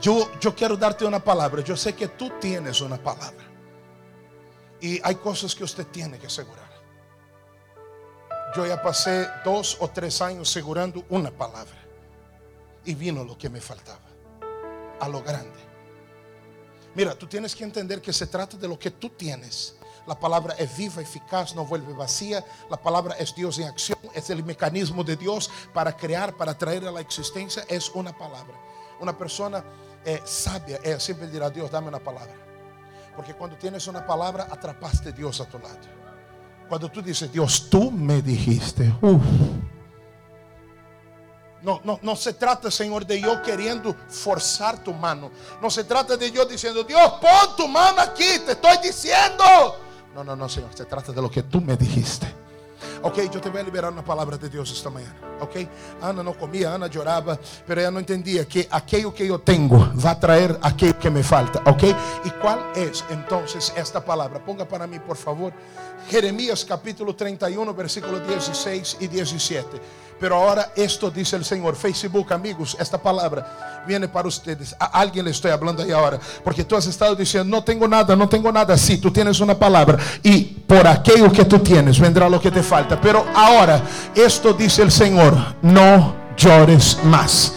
Yo, 0.00 0.30
yo 0.40 0.54
quiero 0.54 0.76
darte 0.76 1.06
una 1.06 1.20
palabra. 1.20 1.62
Yo 1.62 1.76
sé 1.76 1.94
que 1.94 2.08
tú 2.08 2.30
tienes 2.38 2.80
una 2.82 2.98
palabra. 2.98 3.44
Y 4.80 5.00
hay 5.02 5.14
cosas 5.14 5.54
que 5.54 5.64
usted 5.64 5.86
tiene 5.86 6.18
que 6.18 6.26
asegurar. 6.26 6.65
Yo 8.56 8.64
ya 8.64 8.80
pasé 8.80 9.28
dos 9.44 9.76
o 9.80 9.88
tres 9.88 10.22
años 10.22 10.48
asegurando 10.48 11.04
una 11.10 11.30
palabra. 11.30 11.76
Y 12.86 12.94
vino 12.94 13.22
lo 13.22 13.36
que 13.36 13.50
me 13.50 13.60
faltaba. 13.60 14.00
A 14.98 15.08
lo 15.08 15.22
grande. 15.22 15.58
Mira, 16.94 17.14
tú 17.14 17.26
tienes 17.26 17.54
que 17.54 17.64
entender 17.64 18.00
que 18.00 18.14
se 18.14 18.26
trata 18.26 18.56
de 18.56 18.66
lo 18.66 18.78
que 18.78 18.90
tú 18.90 19.10
tienes. 19.10 19.76
La 20.06 20.18
palabra 20.18 20.54
es 20.54 20.74
viva, 20.74 21.02
eficaz, 21.02 21.54
no 21.54 21.66
vuelve 21.66 21.92
vacía. 21.92 22.42
La 22.70 22.78
palabra 22.78 23.14
es 23.18 23.34
Dios 23.34 23.58
en 23.58 23.66
acción, 23.66 23.98
es 24.14 24.30
el 24.30 24.42
mecanismo 24.42 25.04
de 25.04 25.16
Dios 25.16 25.50
para 25.74 25.94
crear, 25.94 26.34
para 26.34 26.56
traer 26.56 26.86
a 26.86 26.92
la 26.92 27.00
existencia. 27.00 27.62
Es 27.68 27.90
una 27.90 28.16
palabra. 28.16 28.58
Una 29.00 29.18
persona 29.18 29.62
eh, 30.02 30.22
sabia 30.24 30.78
eh, 30.82 30.98
siempre 30.98 31.28
dirá, 31.28 31.50
Dios, 31.50 31.70
dame 31.70 31.88
una 31.88 32.00
palabra. 32.00 32.34
Porque 33.14 33.34
cuando 33.34 33.58
tienes 33.58 33.86
una 33.86 34.06
palabra, 34.06 34.48
atrapaste 34.50 35.10
a 35.10 35.12
Dios 35.12 35.42
a 35.42 35.44
tu 35.46 35.58
lado. 35.58 36.05
Cuando 36.68 36.88
tú 36.90 37.00
dices, 37.00 37.32
Dios, 37.32 37.68
tú 37.70 37.90
me 37.90 38.22
dijiste. 38.22 38.92
Uf. 39.00 39.22
No, 41.62 41.80
no, 41.84 41.98
no 42.02 42.14
se 42.14 42.32
trata, 42.32 42.70
Señor, 42.70 43.06
de 43.06 43.20
yo 43.20 43.42
queriendo 43.42 43.94
forzar 44.08 44.82
tu 44.84 44.92
mano. 44.92 45.30
No 45.60 45.70
se 45.70 45.84
trata 45.84 46.16
de 46.16 46.30
yo 46.30 46.44
diciendo, 46.44 46.84
Dios, 46.84 47.12
pon 47.20 47.56
tu 47.56 47.66
mano 47.66 48.00
aquí, 48.00 48.38
te 48.44 48.52
estoy 48.52 48.78
diciendo. 48.82 49.44
No, 50.14 50.22
no, 50.22 50.36
no, 50.36 50.48
Señor, 50.48 50.70
se 50.74 50.84
trata 50.84 51.12
de 51.12 51.20
lo 51.20 51.30
que 51.30 51.42
tú 51.42 51.60
me 51.60 51.76
dijiste. 51.76 52.32
Ok, 53.02 53.18
yo 53.32 53.40
te 53.40 53.48
voy 53.48 53.60
a 53.60 53.64
liberar 53.64 53.92
una 53.92 54.04
palabra 54.04 54.36
de 54.36 54.48
Dios 54.48 54.70
esta 54.70 54.90
mañana. 54.90 55.14
Ok, 55.40 55.56
Ana 56.00 56.22
no 56.22 56.36
comía, 56.36 56.74
Ana 56.74 56.86
lloraba, 56.86 57.38
pero 57.66 57.80
ella 57.80 57.90
no 57.90 57.98
entendía 57.98 58.46
que 58.46 58.66
aquello 58.70 59.12
que 59.12 59.26
yo 59.26 59.38
tengo 59.38 59.90
va 60.04 60.12
a 60.12 60.20
traer 60.20 60.58
aquello 60.62 60.98
que 60.98 61.10
me 61.10 61.22
falta. 61.22 61.62
Ok, 61.66 61.84
¿y 62.24 62.30
cuál 62.40 62.72
es 62.74 63.04
entonces 63.10 63.72
esta 63.76 64.04
palabra? 64.04 64.44
Ponga 64.44 64.66
para 64.66 64.86
mí, 64.86 64.98
por 64.98 65.16
favor, 65.16 65.52
Jeremías 66.08 66.64
capítulo 66.64 67.14
31, 67.14 67.74
versículos 67.74 68.26
16 68.26 68.98
y 69.00 69.06
17. 69.08 69.80
Pero 70.18 70.36
ahora 70.36 70.72
esto 70.74 71.10
dice 71.10 71.36
el 71.36 71.44
Señor. 71.44 71.76
Facebook, 71.76 72.32
amigos, 72.32 72.76
esta 72.80 72.96
palabra 72.96 73.84
viene 73.86 74.08
para 74.08 74.28
ustedes. 74.28 74.74
A 74.78 74.86
alguien 74.86 75.24
le 75.24 75.30
estoy 75.30 75.50
hablando 75.50 75.82
ahí 75.82 75.92
ahora. 75.92 76.18
Porque 76.42 76.64
tú 76.64 76.74
has 76.74 76.86
estado 76.86 77.14
diciendo, 77.14 77.54
no 77.54 77.62
tengo 77.62 77.86
nada, 77.86 78.16
no 78.16 78.28
tengo 78.28 78.50
nada. 78.50 78.76
Sí, 78.78 78.98
tú 78.98 79.10
tienes 79.10 79.40
una 79.40 79.58
palabra. 79.58 79.98
Y 80.22 80.40
por 80.42 80.86
aquello 80.86 81.30
que 81.30 81.44
tú 81.44 81.58
tienes 81.58 82.00
vendrá 82.00 82.28
lo 82.28 82.40
que 82.40 82.50
te 82.50 82.62
falta. 82.62 82.98
Pero 83.00 83.26
ahora 83.34 83.82
esto 84.14 84.54
dice 84.54 84.82
el 84.82 84.90
Señor. 84.90 85.36
No 85.60 86.14
llores 86.36 86.98
más. 87.04 87.52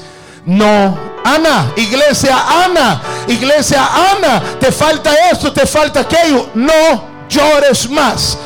No, 0.45 0.97
Ana, 1.23 1.73
iglesia, 1.77 2.63
Ana, 2.65 3.01
iglesia, 3.27 3.87
Ana, 4.15 4.41
te 4.59 4.71
falta 4.71 5.13
esto, 5.31 5.53
te 5.53 5.65
falta 5.65 6.01
aquello. 6.01 6.49
No 6.55 7.03
llores 7.29 7.89
más 7.89 8.37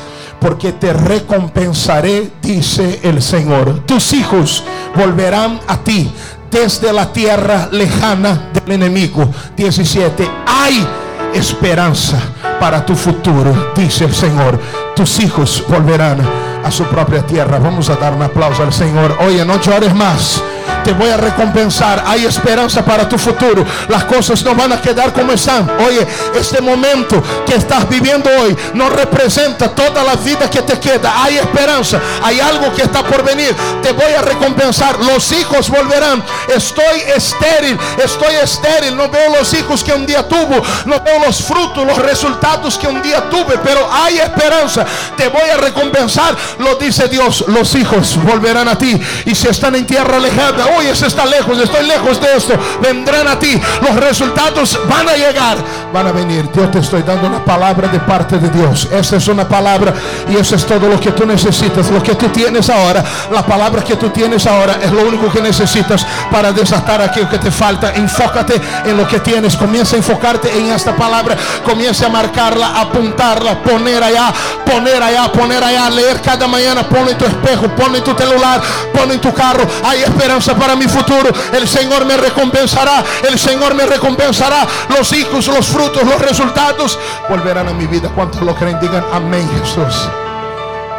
porque 0.44 0.74
te 0.74 0.92
recompensaré, 0.92 2.30
dice 2.42 3.00
el 3.04 3.22
Señor. 3.22 3.86
Tus 3.86 4.12
hijos 4.12 4.66
volverán 4.94 5.62
a 5.68 5.78
ti 5.78 6.12
desde 6.52 6.92
la 6.92 7.14
tierra 7.14 7.70
lejana 7.72 8.50
del 8.54 8.74
enemigo. 8.74 9.26
17. 9.56 10.30
Hay 10.46 10.86
esperanza 11.34 12.20
para 12.64 12.86
tu 12.86 12.96
futuro, 12.96 13.74
dice 13.76 14.06
el 14.06 14.16
Señor. 14.16 14.58
Tus 14.96 15.20
hijos 15.20 15.66
volverán 15.68 16.18
a 16.64 16.72
su 16.72 16.86
propia 16.86 17.22
tierra. 17.22 17.60
Vamos 17.60 17.90
a 17.90 17.98
dar 17.98 18.14
un 18.14 18.22
aplauso 18.22 18.64
al 18.64 18.72
Señor. 18.72 19.18
Oye, 19.20 19.44
no 19.44 19.60
llores 19.60 19.94
más 19.94 20.42
te 20.84 20.92
voy 20.94 21.10
a 21.10 21.18
recompensar. 21.18 22.04
Hay 22.06 22.26
esperanza 22.26 22.84
para 22.84 23.08
tu 23.08 23.18
futuro. 23.18 23.66
Las 23.88 24.04
cosas 24.04 24.44
no 24.44 24.54
van 24.54 24.74
a 24.74 24.82
quedar 24.82 25.14
como 25.14 25.32
están. 25.32 25.70
Oye, 25.86 26.06
este 26.36 26.62
momento 26.62 27.24
que 27.46 27.56
estás 27.56 27.88
viviendo 27.88 28.30
hoy 28.42 28.56
no 28.74 28.90
representa 28.90 29.70
toda 29.70 30.04
la 30.04 30.16
vida 30.16 30.50
que 30.50 30.62
te 30.62 30.80
queda. 30.80 31.24
Hay 31.24 31.38
esperanza. 31.38 32.00
Hay 32.22 32.40
algo 32.40 32.74
que 32.74 32.84
está 32.84 33.04
por 33.04 33.24
venir. 33.24 33.56
Te 33.82 33.92
voy 33.94 34.14
a 34.14 34.22
recompensar. 34.22 35.00
Los 35.00 35.32
hijos 35.32 35.70
volverán. 35.70 36.24
Estoy 36.54 37.02
estéril. 37.16 37.78
Estoy 38.04 38.36
estéril. 38.36 38.98
No 38.98 39.10
veo 39.10 39.38
los 39.38 39.54
hijos 39.54 39.84
que 39.84 39.94
un 39.94 40.06
día 40.06 40.28
tuvo. 40.28 40.62
No 40.86 41.02
veo 41.02 41.20
los 41.26 41.42
frutos, 41.42 41.86
los 41.86 41.98
resultados 41.98 42.53
que 42.80 42.88
un 42.88 43.02
día 43.02 43.30
tuve. 43.30 43.58
Pero 43.64 43.88
hay 43.92 44.18
esperanza. 44.18 44.86
Te 45.16 45.28
voy 45.28 45.50
a 45.50 45.58
recompensar. 45.58 46.36
Lo 46.60 46.76
dice 46.76 47.08
Dios. 47.08 47.46
Los 47.48 47.76
hijos 47.76 48.18
volverán 48.24 48.68
a 48.68 48.78
ti. 48.78 49.00
Y 49.26 49.36
si 49.36 49.48
están 49.48 49.76
en 49.76 49.86
tierra 49.86 50.20
lejana 50.20 50.66
hoy 50.78 50.88
está 50.88 51.26
lejos, 51.26 51.58
estoy 51.60 51.86
lejos 51.86 52.20
de 52.20 52.36
esto. 52.36 52.54
Vendrán 52.82 53.28
a 53.28 53.40
ti. 53.40 53.60
Los 53.82 53.96
resultados 53.96 54.80
van 54.90 55.08
a 55.10 55.14
llegar, 55.14 55.58
van 55.94 56.08
a 56.08 56.12
venir. 56.12 56.50
Dios 56.52 56.72
te 56.72 56.80
estoy 56.80 57.04
dando 57.04 57.28
una 57.28 57.44
palabra 57.44 57.88
de 57.88 58.00
parte 58.00 58.38
de 58.38 58.50
Dios. 58.50 58.88
Esta 58.92 59.18
es 59.18 59.28
una 59.28 59.48
palabra 59.48 59.94
y 60.30 60.36
eso 60.36 60.56
es 60.56 60.66
todo 60.66 60.88
lo 60.88 61.00
que 61.00 61.12
tú 61.12 61.26
necesitas. 61.26 61.90
Lo 61.90 62.02
que 62.02 62.16
tú 62.16 62.30
tienes 62.30 62.70
ahora, 62.70 63.04
la 63.32 63.46
palabra 63.46 63.84
que 63.84 63.96
tú 63.96 64.10
tienes 64.10 64.46
ahora 64.46 64.78
es 64.82 64.92
lo 64.92 65.04
único 65.04 65.32
que 65.32 65.42
necesitas 65.42 66.06
para 66.32 66.52
desatar 66.52 67.02
aquello 67.02 67.30
que 67.30 67.40
te 67.40 67.52
falta. 67.52 67.94
Enfócate 67.94 68.60
en 68.86 68.98
lo 68.98 69.08
que 69.08 69.20
tienes. 69.20 69.56
Comienza 69.56 69.96
a 69.96 69.98
enfocarte 69.98 70.56
en 70.58 70.72
esta 70.72 70.96
palabra. 70.96 71.38
Comienza 71.66 72.08
a 72.08 72.10
marcarla, 72.34 72.82
apuntarla, 72.82 73.62
poner 73.62 74.02
allá, 74.02 74.34
poner 74.66 75.02
allá, 75.02 75.32
poner 75.32 75.64
allá, 75.64 75.90
leer 75.90 76.20
cada 76.22 76.48
mañana. 76.48 76.88
Ponlo 76.88 77.12
en 77.12 77.18
tu 77.18 77.26
espejo, 77.26 77.68
ponlo 77.76 77.98
en 77.98 78.04
tu 78.04 78.14
celular, 78.16 78.62
ponlo 78.92 79.14
en 79.14 79.22
tu 79.22 79.32
carro. 79.34 79.64
Hay 79.84 80.02
esperanza 80.02 80.56
para 80.56 80.76
mi 80.76 80.88
futuro. 80.88 81.30
El 81.52 81.68
Señor 81.68 82.06
me 82.06 82.18
recompensará. 82.18 83.04
El 83.28 83.38
Señor 83.38 83.76
me 83.76 83.86
recompensará. 83.86 84.66
Los 84.90 85.14
hijos, 85.14 85.48
los 85.48 85.68
frutos, 85.68 86.04
los 86.04 86.20
resultados 86.20 86.98
volverán 87.30 87.68
a 87.68 87.74
mi 87.74 87.86
vida. 87.86 88.10
¿Cuántos 88.16 88.42
lo 88.42 88.56
creen? 88.56 88.80
Digan 88.80 89.06
amén, 89.14 89.48
Jesús. 89.60 90.10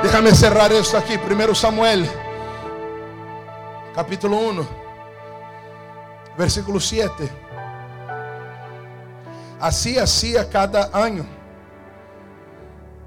Déjame 0.02 0.32
cerrar 0.34 0.72
esto 0.72 0.98
aquí. 0.98 1.18
Primero 1.18 1.54
Samuel, 1.54 2.08
capítulo 3.94 4.36
1, 4.36 4.66
versículo 6.38 6.78
7. 6.78 7.43
Así 9.64 9.98
hacía 9.98 10.46
cada 10.46 10.90
año. 10.92 11.24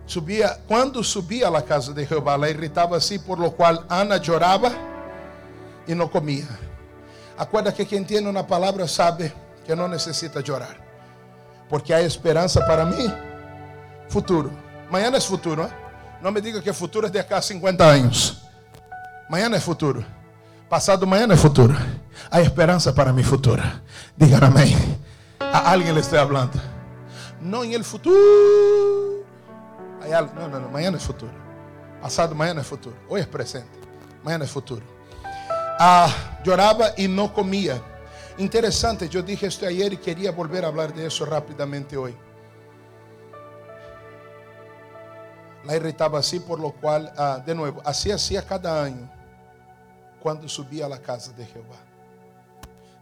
Subía, 0.07 0.57
cuando 0.67 1.03
subía 1.03 1.49
a 1.49 1.51
la 1.51 1.61
casa 1.61 1.93
de 1.93 2.03
Jehová, 2.03 2.35
la 2.35 2.49
irritaba 2.49 2.97
así, 2.97 3.19
por 3.19 3.37
lo 3.37 3.51
cual 3.51 3.85
Ana 3.87 4.17
lloraba 4.17 4.71
y 5.85 5.93
no 5.93 6.09
comía. 6.09 6.47
Acuerda 7.37 7.71
que 7.71 7.85
quien 7.85 8.07
tiene 8.07 8.27
una 8.27 8.47
palabra 8.47 8.87
sabe 8.87 9.31
que 9.67 9.75
no 9.75 9.87
necesita 9.87 10.41
llorar. 10.41 10.77
Porque 11.69 11.93
hay 11.93 12.05
esperanza 12.05 12.65
para 12.65 12.85
mí. 12.85 13.05
Futuro. 14.09 14.49
Mañana 14.89 15.19
es 15.19 15.27
futuro. 15.27 15.63
¿eh? 15.63 15.69
No 16.23 16.31
me 16.31 16.41
diga 16.41 16.59
que 16.59 16.73
futuro 16.73 17.05
es 17.05 17.13
de 17.13 17.19
acá 17.19 17.37
a 17.37 17.41
50 17.43 17.87
años. 17.87 18.41
Mañana 19.29 19.57
es 19.57 19.63
futuro. 19.63 20.03
Pasado 20.67 21.05
mañana 21.05 21.35
es 21.35 21.39
futuro. 21.39 21.75
Hay 22.31 22.45
esperanza 22.45 22.95
para 22.95 23.13
mi 23.13 23.21
futuro. 23.21 23.61
Digan 24.15 24.43
amén. 24.43 25.05
A 25.53 25.71
alguien 25.71 25.95
le 25.95 26.01
estoy 26.01 26.19
hablando. 26.19 26.59
No 27.41 27.63
en 27.63 27.73
el 27.73 27.83
futuro. 27.83 28.15
No, 30.35 30.47
no, 30.47 30.59
no. 30.59 30.69
Mañana 30.69 30.97
es 30.97 31.03
futuro. 31.03 31.31
Pasado 32.01 32.35
mañana 32.35 32.61
es 32.61 32.67
futuro. 32.67 32.95
Hoy 33.09 33.21
es 33.21 33.27
presente. 33.27 33.79
Mañana 34.23 34.45
es 34.45 34.51
futuro 34.51 34.97
ah, 35.77 36.39
lloraba 36.43 36.91
y 36.97 37.07
no 37.07 37.33
comía. 37.33 37.81
Interesante, 38.37 39.09
yo 39.09 39.21
dije 39.21 39.47
esto 39.47 39.65
ayer 39.65 39.93
y 39.93 39.97
quería 39.97 40.31
volver 40.31 40.65
a 40.65 40.67
hablar 40.67 40.93
de 40.93 41.07
eso 41.07 41.25
rápidamente 41.25 41.97
hoy. 41.97 42.15
La 45.63 45.75
irritaba 45.75 46.19
así, 46.19 46.39
por 46.39 46.59
lo 46.59 46.71
cual, 46.71 47.11
ah, 47.17 47.41
de 47.45 47.53
nuevo, 47.53 47.81
así 47.83 48.11
hacía 48.11 48.45
cada 48.45 48.83
año 48.83 49.09
cuando 50.21 50.47
subía 50.47 50.85
a 50.85 50.89
la 50.89 51.01
casa 51.01 51.31
de 51.33 51.45
Jehová. 51.45 51.86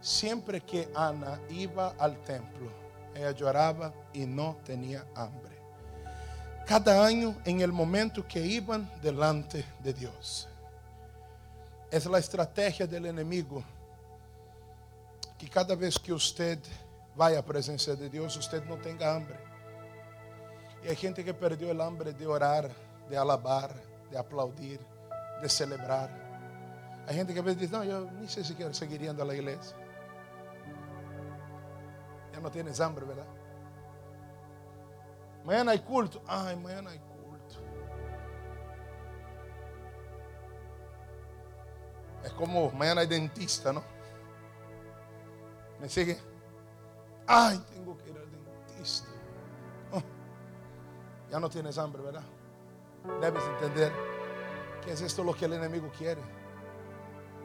Siempre 0.06 0.60
que 0.60 0.88
Ana 0.94 1.40
iba 1.48 1.96
al 1.98 2.16
templo, 2.22 2.70
ella 3.12 3.32
lloraba 3.32 3.92
y 4.12 4.24
no 4.24 4.56
tenía 4.64 5.04
hambre. 5.16 5.58
Cada 6.64 7.04
año 7.04 7.34
en 7.44 7.60
el 7.60 7.72
momento 7.72 8.24
que 8.24 8.38
iban 8.38 8.88
delante 9.02 9.64
de 9.82 9.92
Dios. 9.92 10.46
Es 11.90 12.06
a 12.06 12.18
estratégia 12.18 12.86
do 12.86 12.96
inimigo 12.96 13.64
que 15.36 15.48
cada 15.48 15.74
vez 15.74 15.98
que 15.98 16.12
você 16.12 16.56
vai 17.16 17.36
à 17.36 17.42
presença 17.42 17.96
de 17.96 18.08
Deus, 18.08 18.36
você 18.36 18.60
não 18.60 18.78
tenha 18.78 19.10
hambre. 19.10 19.36
E 20.84 20.88
há 20.88 20.94
gente 20.94 21.24
que 21.24 21.32
perdeu 21.32 21.76
o 21.76 21.82
hambre 21.82 22.12
de 22.12 22.28
orar, 22.28 22.70
de 23.08 23.16
alabar, 23.16 23.74
de 24.08 24.16
aplaudir, 24.16 24.78
de 25.42 25.48
celebrar. 25.48 26.10
Há 27.08 27.12
gente 27.12 27.32
que 27.32 27.40
às 27.40 27.44
vezes 27.44 27.58
diz: 27.58 27.70
Não, 27.72 27.82
eu 27.82 28.08
nem 28.12 28.28
sei 28.28 28.44
se 28.44 28.54
quero 28.54 28.72
seguir 28.72 29.02
indo 29.02 29.20
à 29.20 29.34
igreja. 29.34 29.85
Já 32.36 32.42
não 32.42 32.50
tens 32.50 32.80
hambre, 32.80 33.06
verdade? 33.06 33.30
Amanhã 35.42 35.72
há 35.72 35.78
culto. 35.78 36.20
Ai, 36.26 36.52
amanhã 36.52 36.80
há 36.80 36.98
culto. 36.98 37.56
Es 42.22 42.32
como 42.32 42.70
mañana 42.72 43.00
hay 43.00 43.06
dentista, 43.06 43.72
¿no? 43.72 43.82
¿Me 45.80 45.88
sigue? 45.88 46.18
Ay, 47.26 47.58
tengo 47.70 47.96
que 47.96 48.10
ir 48.10 48.18
al 48.18 48.30
dentista. 48.30 49.08
Oh, 49.92 50.02
ya 51.30 51.40
no 51.40 51.48
tienes 51.48 51.78
hambre, 51.78 52.02
¿verdad? 52.02 52.24
Debes 53.18 53.44
entender 53.44 53.90
que 54.84 54.92
es 54.92 55.00
esto 55.00 55.24
lo 55.24 55.34
que 55.34 55.46
el 55.46 55.54
enemigo 55.54 55.90
quiere. 55.96 56.20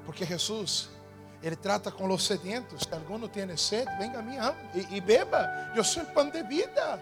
Porque 0.06 0.26
Jesús 0.26 0.90
Ele 1.42 1.56
trata 1.56 1.92
com 1.92 2.08
os 2.10 2.26
sedientos. 2.26 2.84
Se 2.84 2.94
alguno 2.94 3.28
tiene 3.28 3.58
sed, 3.58 3.86
venga 3.98 4.20
a 4.20 4.22
mim 4.22 4.38
e, 4.74 4.98
e 4.98 5.02
beba. 5.02 5.72
Eu 5.76 5.84
sou 5.84 6.04
o 6.04 6.06
pão 6.08 6.30
de 6.30 6.44
vida. 6.44 7.02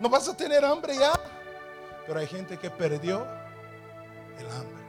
Não 0.00 0.10
vas 0.10 0.28
a 0.28 0.34
ter 0.34 0.64
hambre 0.64 0.94
já. 0.94 1.12
Pero 2.06 2.18
hay 2.18 2.26
gente 2.26 2.56
que 2.56 2.68
perdió 2.70 3.24
el 4.38 4.46
hambre. 4.46 4.82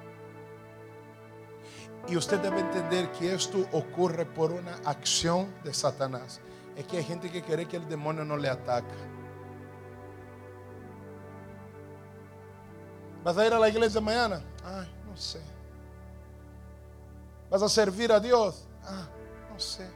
Y 2.08 2.18
usted 2.18 2.40
debe 2.40 2.60
entender 2.60 3.12
que 3.12 3.34
esto 3.34 3.66
ocurre 3.72 4.26
por 4.26 4.52
una 4.52 4.76
acción 4.86 5.54
de 5.64 5.74
Satanás. 5.74 6.42
Es 6.76 6.86
que 6.86 6.98
hay 6.98 7.04
gente 7.04 7.30
que 7.30 7.42
quiere 7.42 7.68
que 7.68 7.78
el 7.78 7.88
demonio 7.88 8.26
no 8.26 8.36
le 8.36 8.50
ataque. 8.50 9.14
¿Vas 13.24 13.38
a 13.38 13.46
ir 13.46 13.54
a 13.54 13.60
la 13.60 13.70
iglesia 13.70 14.02
mañana? 14.02 14.44
Ay, 14.66 14.88
no 15.08 15.16
sé. 15.16 15.40
¿Vas 17.50 17.62
a 17.62 17.70
servir 17.70 18.12
a 18.12 18.20
Dios? 18.20 18.66
Ah, 18.84 19.08
no 19.52 19.60
sé. 19.60 19.90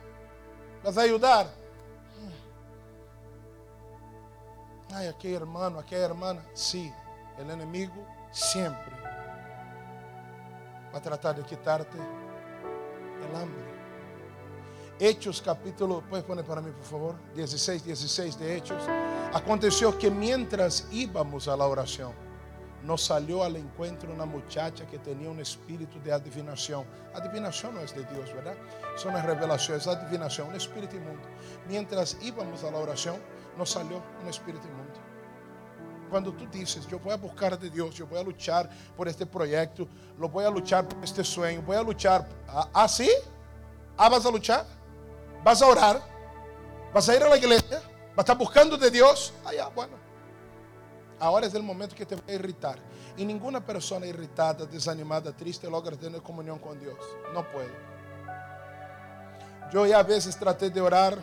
¿Vas 0.84 0.98
a 0.98 1.02
ayudar? 1.02 1.48
Ay, 4.94 5.08
aquel 5.08 5.36
hermano, 5.36 5.80
aquella 5.80 6.06
hermana. 6.06 6.42
Sí, 6.54 6.92
el 7.38 7.50
enemigo 7.50 8.06
siempre 8.32 8.96
va 10.94 10.98
a 10.98 11.02
tratar 11.02 11.36
de 11.36 11.44
quitarte 11.44 11.98
el 11.98 13.36
hambre. 13.36 13.78
Hechos 15.00 15.42
capítulo, 15.42 16.02
puedes 16.10 16.26
poner 16.26 16.44
para 16.44 16.62
mí 16.62 16.72
por 16.72 16.86
favor, 16.86 17.16
16, 17.36 17.84
16 17.84 18.40
de 18.40 18.58
Hechos. 18.58 18.84
Aconteció 19.34 19.98
que 19.98 20.10
mientras 20.10 20.88
íbamos 20.92 21.48
a 21.48 21.56
la 21.56 21.66
oración, 21.66 22.14
nos 22.88 23.04
salió 23.04 23.44
al 23.44 23.58
encuentro 23.58 24.14
una 24.14 24.26
muchacha 24.26 24.88
que 24.88 24.98
tenía 24.98 25.30
un 25.30 25.42
espíritu 25.42 26.00
de 26.00 26.14
adivinación. 26.14 26.86
Adivinación 27.14 27.76
no 27.76 27.82
es 27.82 27.94
de 27.94 28.06
Dios, 28.06 28.34
¿verdad? 28.34 28.56
Son 28.96 29.14
las 29.14 29.26
revelaciones, 29.26 29.86
adivinación, 29.88 30.48
un 30.48 30.56
espíritu 30.56 30.96
inmundo. 30.96 31.28
Mientras 31.68 32.18
íbamos 32.22 32.64
a 32.64 32.72
la 32.72 32.78
oración, 32.78 33.18
nos 33.58 33.72
salió 33.72 34.02
un 34.22 34.30
espíritu 34.30 34.66
inmundo. 34.70 34.94
Cuando 36.10 36.32
tú 36.32 36.48
dices, 36.50 36.88
yo 36.88 36.98
voy 36.98 37.12
a 37.12 37.18
buscar 37.18 37.60
de 37.60 37.70
Dios, 37.70 37.94
yo 37.94 38.08
voy 38.08 38.22
a 38.22 38.24
luchar 38.24 38.70
por 38.96 39.10
este 39.10 39.26
proyecto, 39.26 39.86
lo 40.18 40.30
voy 40.30 40.46
a 40.46 40.50
luchar 40.50 40.88
por 40.88 41.04
este 41.04 41.26
sueño, 41.26 41.62
voy 41.64 41.76
a 41.76 41.84
luchar. 41.84 42.26
¿Ah, 42.48 42.88
sí? 42.88 43.10
¿Ah, 43.98 44.08
vas 44.08 44.26
a 44.26 44.32
luchar? 44.32 44.66
¿Vas 45.44 45.62
a 45.62 45.68
orar? 45.68 46.02
¿Vas 46.94 47.10
a 47.10 47.16
ir 47.18 47.22
a 47.22 47.28
la 47.28 47.36
iglesia? 47.36 47.82
¿Vas 48.16 48.20
a 48.20 48.22
estar 48.22 48.38
buscando 48.38 48.78
de 48.78 48.90
Dios? 48.90 49.34
Ah, 49.44 49.70
bueno. 49.76 50.07
Ahora 51.20 51.48
es 51.48 51.54
el 51.54 51.64
momento 51.64 51.96
que 51.96 52.06
te 52.06 52.16
va 52.16 52.22
a 52.28 52.34
irritar. 52.34 52.78
Y 53.16 53.26
ninguna 53.26 53.66
persona 53.66 54.06
irritada, 54.06 54.66
desanimada, 54.66 55.36
triste 55.36 55.70
logra 55.70 55.96
tener 55.96 56.22
comunión 56.22 56.60
con 56.60 56.80
Dios. 56.80 56.98
No 57.34 57.50
puede. 57.52 57.74
Yo 59.72 59.86
ya 59.86 60.00
a 60.00 60.04
veces 60.04 60.38
traté 60.38 60.70
de 60.70 60.80
orar 60.80 61.18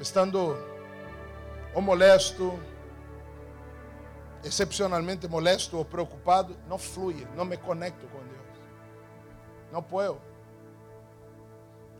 estando 0.00 0.58
o 1.74 1.80
molesto, 1.80 2.54
excepcionalmente 4.42 5.28
molesto 5.28 5.80
o 5.80 5.84
preocupado, 5.84 6.56
no 6.68 6.78
fluye, 6.78 7.26
no 7.36 7.44
me 7.44 7.58
conecto 7.58 8.06
con 8.08 8.28
Dios. 8.28 8.42
No 9.72 9.86
puedo. 9.86 10.18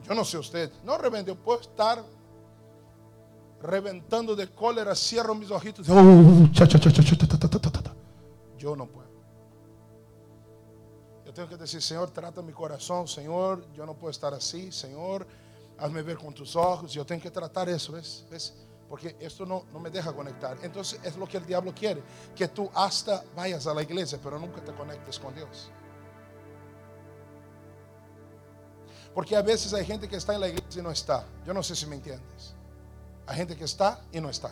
Yo 0.02 0.14
no 0.14 0.24
sé 0.24 0.38
usted, 0.38 0.70
no 0.82 0.98
yo 1.22 1.34
puedo 1.34 1.60
estar 1.60 2.02
reventando 3.64 4.36
de 4.36 4.48
cólera, 4.48 4.94
cierro 4.94 5.34
mis 5.34 5.50
ojitos. 5.50 5.86
Yo 8.58 8.76
no 8.76 8.86
puedo. 8.86 9.08
Yo 11.24 11.32
tengo 11.32 11.48
que 11.48 11.56
decir, 11.56 11.82
Señor, 11.82 12.10
trata 12.10 12.42
mi 12.42 12.52
corazón, 12.52 13.08
Señor, 13.08 13.66
yo 13.72 13.86
no 13.86 13.94
puedo 13.94 14.10
estar 14.10 14.34
así, 14.34 14.70
Señor, 14.70 15.26
hazme 15.78 16.02
ver 16.02 16.18
con 16.18 16.34
tus 16.34 16.54
ojos. 16.54 16.92
Yo 16.92 17.04
tengo 17.04 17.22
que 17.22 17.30
tratar 17.30 17.68
eso, 17.68 17.92
¿ves? 17.92 18.24
¿Ves? 18.30 18.54
porque 18.88 19.16
esto 19.18 19.44
no, 19.44 19.64
no 19.72 19.80
me 19.80 19.90
deja 19.90 20.12
conectar. 20.12 20.56
Entonces 20.62 21.00
es 21.02 21.16
lo 21.16 21.26
que 21.26 21.38
el 21.38 21.46
diablo 21.46 21.74
quiere, 21.74 22.02
que 22.36 22.46
tú 22.48 22.70
hasta 22.74 23.24
vayas 23.34 23.66
a 23.66 23.74
la 23.74 23.82
iglesia, 23.82 24.20
pero 24.22 24.38
nunca 24.38 24.62
te 24.62 24.72
conectes 24.72 25.18
con 25.18 25.34
Dios. 25.34 25.70
Porque 29.14 29.34
a 29.34 29.42
veces 29.42 29.72
hay 29.72 29.84
gente 29.84 30.08
que 30.08 30.16
está 30.16 30.34
en 30.34 30.40
la 30.40 30.48
iglesia 30.48 30.80
y 30.80 30.82
no 30.82 30.90
está. 30.90 31.26
Yo 31.44 31.54
no 31.54 31.62
sé 31.62 31.74
si 31.74 31.86
me 31.86 31.96
entiendes. 31.96 32.53
Hay 33.26 33.36
gente 33.36 33.56
que 33.56 33.64
está 33.64 34.00
y 34.12 34.20
no 34.20 34.28
está. 34.28 34.50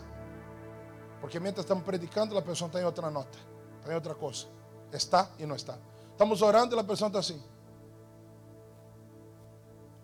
Porque 1.21 1.39
mientras 1.39 1.65
estamos 1.65 1.85
predicando, 1.85 2.35
la 2.35 2.43
persona 2.43 2.67
está 2.67 2.81
en 2.81 2.87
otra 2.87 3.11
nota, 3.11 3.39
está 3.79 3.93
en 3.93 3.97
otra 3.97 4.15
cosa. 4.15 4.49
Está 4.91 5.31
y 5.39 5.47
no 5.47 5.55
está. 5.55 5.79
Estamos 6.11 6.43
orando 6.43 6.75
y 6.75 6.79
la 6.79 6.87
persona 6.87 7.09
está 7.09 7.19
así. 7.21 7.43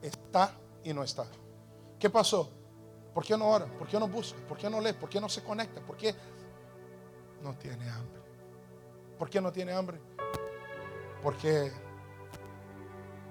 Está 0.01 0.53
y 0.85 0.93
no 0.93 1.03
está. 1.03 1.27
¿Qué 1.99 2.09
pasó? 2.09 2.51
¿Por 3.13 3.25
qué 3.25 3.37
no 3.37 3.49
ora? 3.49 3.67
¿Por 3.67 3.89
qué 3.89 3.99
no 3.99 4.07
busca? 4.07 4.39
¿Por 4.47 4.57
qué 4.57 4.71
no 4.71 4.81
lee? 4.81 4.93
¿Por 4.93 5.09
qué 5.09 5.21
no 5.21 5.29
se 5.29 5.43
conecta? 5.43 5.81
¿Por 5.81 5.97
qué 5.97 6.15
no 7.43 7.55
tiene 7.55 7.91
hambre? 7.91 8.21
¿Por 9.19 9.29
qué 9.29 9.41
no 9.41 9.51
tiene 9.51 9.73
hambre? 9.73 10.01
Porque 11.23 11.73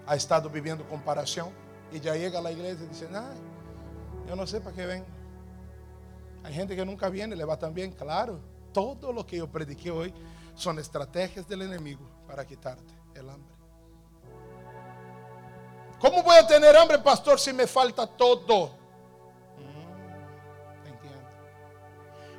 ha 0.06 0.15
estado 0.15 0.50
viviendo 0.50 0.88
comparación 0.88 1.52
y 1.91 2.00
ya 2.00 2.15
llega 2.15 2.39
a 2.39 2.41
la 2.41 2.52
iglesia 2.52 2.86
y 2.86 2.89
dice, 2.89 3.08
ay, 3.13 3.38
yo 4.28 4.36
no 4.36 4.45
sé 4.45 4.60
para 4.60 4.76
qué 4.76 4.86
ven. 4.86 5.17
Hay 6.43 6.54
gente 6.54 6.76
que 6.76 6.86
nunca 6.86 7.10
viene, 7.10 7.36
le 7.36 7.45
va 7.45 7.58
tan 7.58 7.73
bien, 7.73 7.91
claro. 7.91 8.39
Todo 8.73 9.12
lo 9.12 9.26
que 9.26 9.38
yo 9.38 9.52
prediqué 9.52 9.91
hoy 9.91 10.13
son 10.56 10.80
estrategias 10.80 11.47
del 11.47 11.63
enemigo 11.63 12.08
para 12.28 12.45
quitarte 12.45 12.93
el 13.15 13.30
hambre. 13.30 13.56
¿Cómo 16.00 16.21
voy 16.21 16.36
a 16.36 16.45
tener 16.45 16.76
hambre, 16.76 17.00
pastor, 17.00 17.39
si 17.39 17.52
me 17.52 17.65
falta 17.65 18.06
todo? 18.06 18.78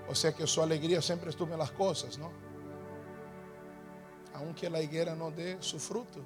O 0.09 0.15
sea 0.15 0.33
que 0.33 0.47
su 0.47 0.63
alegría 0.63 1.03
siempre 1.03 1.31
estuvo 1.31 1.53
en 1.53 1.59
las 1.59 1.71
cosas, 1.71 2.17
¿no? 2.17 2.31
Aunque 4.35 4.71
la 4.71 4.81
higuera 4.81 5.15
no 5.15 5.31
dé 5.31 5.59
su 5.61 5.79
fruto, 5.79 6.21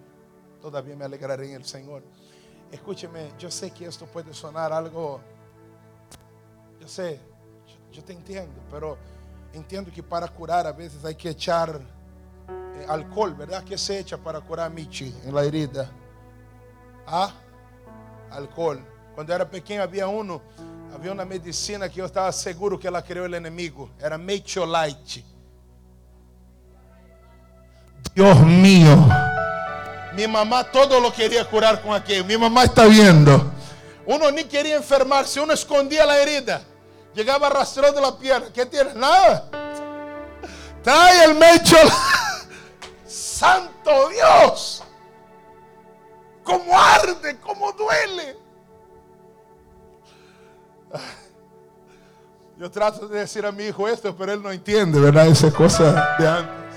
todavía 0.61 0.95
me 0.95 1.05
alegraré 1.05 1.49
en 1.49 1.57
el 1.57 1.65
Señor. 1.65 2.05
Escúcheme, 2.71 3.33
yo 3.39 3.51
sé 3.51 3.73
que 3.73 3.87
esto 3.87 4.07
puede 4.07 4.33
sonar 4.33 4.73
algo, 4.73 5.21
yo 6.81 6.87
sé, 6.87 7.19
yo, 7.93 8.03
te 8.03 8.13
entiendo, 8.13 8.61
pero 8.71 8.97
entiendo 9.53 9.91
que 9.93 10.03
para 10.03 10.27
curar 10.29 10.67
a 10.67 10.73
veces 10.73 11.05
hay 11.05 11.15
que 11.15 11.31
echar 11.31 11.81
eh, 12.49 12.87
alcohol, 12.89 13.35
¿verdad? 13.35 13.63
¿Qué 13.65 13.77
se 13.77 13.99
echa 13.99 14.17
para 14.17 14.41
curar 14.41 14.67
a 14.67 14.71
Michi 14.71 15.15
la 15.31 15.45
herida? 15.45 15.91
Ah, 17.07 17.33
alcohol. 18.31 18.81
Cuando 19.15 19.35
era 19.35 19.49
pequeño 19.49 19.83
había 19.83 20.07
uno 20.09 20.41
Havia 20.95 21.11
uma 21.11 21.25
medicina 21.25 21.89
que 21.89 22.03
eu 22.03 22.05
estava 22.05 22.31
seguro 22.33 22.79
que 22.79 22.87
ela 22.87 23.01
criou 23.01 23.27
o 23.27 23.37
inimigo. 23.37 23.91
Era 23.99 24.19
Metiolite. 24.19 25.25
Deus 28.15 28.39
mío. 28.41 29.09
Mi 30.15 30.27
mamá 30.27 30.65
todo 30.65 31.01
lo 31.01 31.11
quería 31.11 31.47
curar 31.47 31.81
con 31.81 31.95
aquello. 31.95 32.27
Mi 32.27 32.37
mamá 32.37 32.65
está 32.65 32.85
viendo. 32.85 33.51
Uno 34.05 34.31
ni 34.31 34.45
quería 34.45 34.77
enfermarse, 34.77 35.41
uno 35.41 35.55
escondía 35.55 36.05
la 36.05 36.19
herida. 36.19 36.61
Llegaba 37.15 37.49
arrastrando 37.49 38.01
la 38.01 38.17
pierna. 38.17 38.53
¿Qué 38.53 38.67
tiene? 38.67 38.95
Nada. 38.95 39.49
Trae 40.83 41.25
el 41.25 41.35
mecho. 41.35 41.77
Santo 43.07 44.09
Dios. 44.09 44.83
Como 46.43 46.79
arde, 46.79 47.39
como 47.39 47.73
duele. 47.73 48.37
Yo 52.57 52.71
trato 52.71 53.09
de 53.09 53.21
decir 53.21 53.45
a 53.45 53.53
mi 53.53 53.65
hijo 53.65 53.89
esto, 53.89 54.15
pero 54.17 54.33
él 54.33 54.43
no 54.43 54.51
entiende, 54.51 55.01
¿verdad? 55.01 55.27
Esa 55.27 55.51
cosa 55.51 56.17
de 56.19 56.29
antes. 56.29 56.77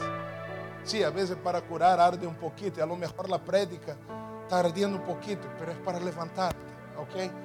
Sí, 0.83 1.03
a 1.03 1.09
veces 1.09 1.35
para 1.43 1.61
curar 1.61 1.99
arde 1.99 2.25
un 2.25 2.35
poquito, 2.35 2.79
y 2.79 2.83
a 2.83 2.85
lo 2.85 2.95
mejor 2.95 3.29
la 3.29 3.39
prédica 3.39 3.95
está 4.43 4.59
ardiendo 4.59 4.97
un 4.97 5.03
poquito, 5.03 5.47
pero 5.59 5.71
es 5.71 5.77
para 5.79 5.99
levantarte, 5.99 6.59
¿ok? 6.97 7.44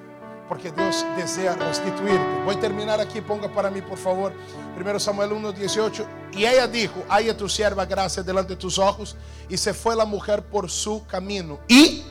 Porque 0.50 0.72
Dios 0.72 1.06
desea 1.16 1.54
restituirte. 1.54 2.42
Voy 2.44 2.56
a 2.56 2.58
terminar 2.58 3.00
aquí, 3.00 3.20
ponga 3.20 3.46
para 3.46 3.70
mí, 3.70 3.80
por 3.80 3.96
favor, 3.96 4.32
1 4.76 4.98
Samuel 4.98 5.30
1, 5.30 5.52
18. 5.52 6.06
Y 6.32 6.44
ella 6.44 6.66
dijo, 6.66 7.04
haya 7.08 7.36
tu 7.36 7.48
sierva 7.48 7.86
gracia 7.86 8.24
delante 8.24 8.54
de 8.54 8.56
tus 8.56 8.76
ojos. 8.76 9.16
Y 9.48 9.56
se 9.56 9.72
fue 9.72 9.94
la 9.94 10.04
mujer 10.04 10.42
por 10.42 10.68
su 10.68 11.06
camino. 11.06 11.60
Y, 11.68 12.02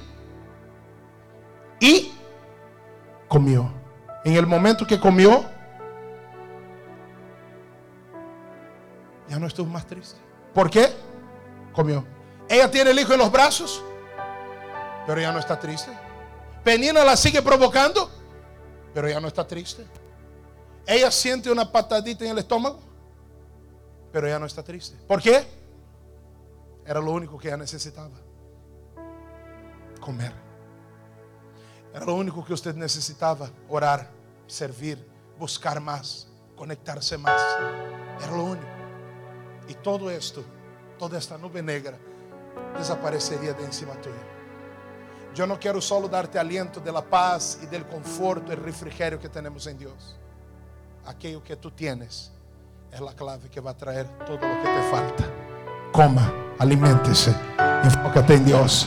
y 1.82 2.14
comió. 3.28 3.74
En 4.24 4.38
el 4.38 4.48
momento 4.48 4.88
que 4.88 4.98
comió, 4.98 5.44
ya 9.28 9.38
no 9.38 9.48
estuvo 9.48 9.70
más 9.70 9.86
triste. 9.86 10.18
¿Por 10.54 10.70
qué? 10.70 10.88
Comió. 11.74 12.06
Ella 12.48 12.72
tiene 12.72 12.92
el 12.92 13.00
hijo 13.00 13.12
en 13.12 13.20
los 13.20 13.34
brazos, 13.34 13.84
pero 15.06 15.20
ya 15.20 15.34
no 15.34 15.40
está 15.40 15.60
triste. 15.60 15.92
Penina 16.64 17.04
la 17.04 17.18
sigue 17.18 17.42
provocando, 17.42 18.10
pero 19.00 19.08
ya 19.08 19.22
no 19.22 19.30
está 19.30 19.48
triste. 19.48 19.86
Ella 20.86 21.10
siente 21.10 21.50
una 21.50 21.72
patadita 21.72 22.26
en 22.26 22.32
el 22.32 22.40
estómago, 22.40 22.82
pero 24.12 24.28
ya 24.28 24.38
no 24.38 24.46
está 24.46 24.62
triste. 24.62 24.98
¿Por 25.08 25.22
qué? 25.22 25.48
Era 26.86 27.00
lo 27.00 27.14
único 27.14 27.38
que 27.38 27.48
ella 27.48 27.56
necesitaba. 27.56 28.18
Comer. 30.02 30.34
Era 31.94 32.06
lo 32.06 32.14
único 32.14 32.44
que 32.44 32.52
usted 32.52 32.76
necesitaba, 32.76 33.50
orar, 33.70 34.12
servir, 34.48 35.08
buscar 35.38 35.80
más, 35.80 36.28
conectarse 36.58 37.18
más. 37.18 37.42
Era 38.22 38.36
lo 38.36 38.44
único. 38.44 38.68
Y 39.70 39.76
todo 39.76 40.12
esto, 40.12 40.44
toda 40.98 41.20
esta 41.20 41.38
nube 41.38 41.64
negra, 41.64 41.98
desaparecería 42.78 43.54
de 43.54 43.64
encima 43.64 43.94
tuya. 44.02 44.39
Yo 45.40 45.48
no 45.48 45.58
quiero 45.58 45.80
solo 45.80 46.10
darte 46.10 46.38
aliento 46.38 46.82
de 46.82 46.92
la 46.92 47.02
paz 47.02 47.60
y 47.64 47.68
del 47.68 47.86
conforto, 47.86 48.52
el 48.52 48.62
refrigerio 48.62 49.18
que 49.22 49.30
tenemos 49.30 49.66
en 49.68 49.78
Dios. 49.78 50.18
Aquello 51.06 51.42
que 51.42 51.56
tú 51.56 51.72
tienes 51.72 52.34
es 52.92 53.00
la 53.00 53.14
clave 53.14 53.48
que 53.50 53.62
va 53.62 53.72
a 53.72 53.78
traer 53.78 54.06
todo 54.26 54.36
lo 54.36 54.62
que 54.62 54.68
te 54.68 54.92
falta. 54.92 55.30
Coma, 55.94 56.34
aliméntese, 56.60 57.34
enfócate 57.86 58.34
en 58.34 58.46
Dios. 58.48 58.86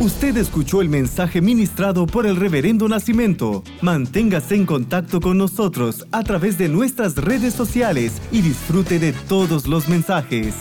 Usted 0.00 0.36
escuchó 0.36 0.82
el 0.82 0.90
mensaje 0.90 1.40
ministrado 1.40 2.06
por 2.06 2.26
el 2.26 2.36
Reverendo 2.36 2.90
Nacimiento. 2.90 3.62
Manténgase 3.80 4.54
en 4.54 4.66
contacto 4.66 5.22
con 5.22 5.38
nosotros 5.38 6.06
a 6.12 6.22
través 6.24 6.58
de 6.58 6.68
nuestras 6.68 7.16
redes 7.16 7.54
sociales 7.54 8.20
y 8.30 8.42
disfrute 8.42 8.98
de 8.98 9.14
todos 9.14 9.66
los 9.66 9.88
mensajes. 9.88 10.54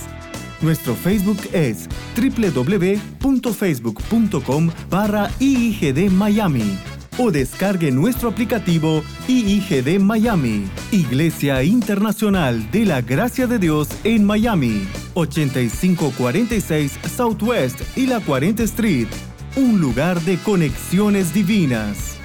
Nuestro 0.62 0.95
Facebook 0.95 1.39
es 1.53 1.88
www.facebook.com 2.16 4.72
barra 4.89 5.30
IIGD 5.39 6.10
Miami 6.12 6.78
o 7.18 7.32
descargue 7.32 7.91
nuestro 7.91 8.30
aplicativo 8.30 9.03
IIGD 9.28 9.99
Miami, 9.99 10.68
Iglesia 10.91 11.64
Internacional 11.64 12.70
de 12.72 12.86
la 12.86 13.01
Gracia 13.01 13.47
de 13.47 13.60
Dios 13.60 13.89
en 14.03 14.24
Miami, 14.24 14.88
8546 15.16 16.99
Southwest 17.16 17.82
y 17.97 18.05
la 18.05 18.20
40 18.20 18.62
Street, 18.64 19.08
un 19.55 19.82
lugar 19.82 20.22
de 20.22 20.38
conexiones 20.38 21.34
divinas. 21.34 22.16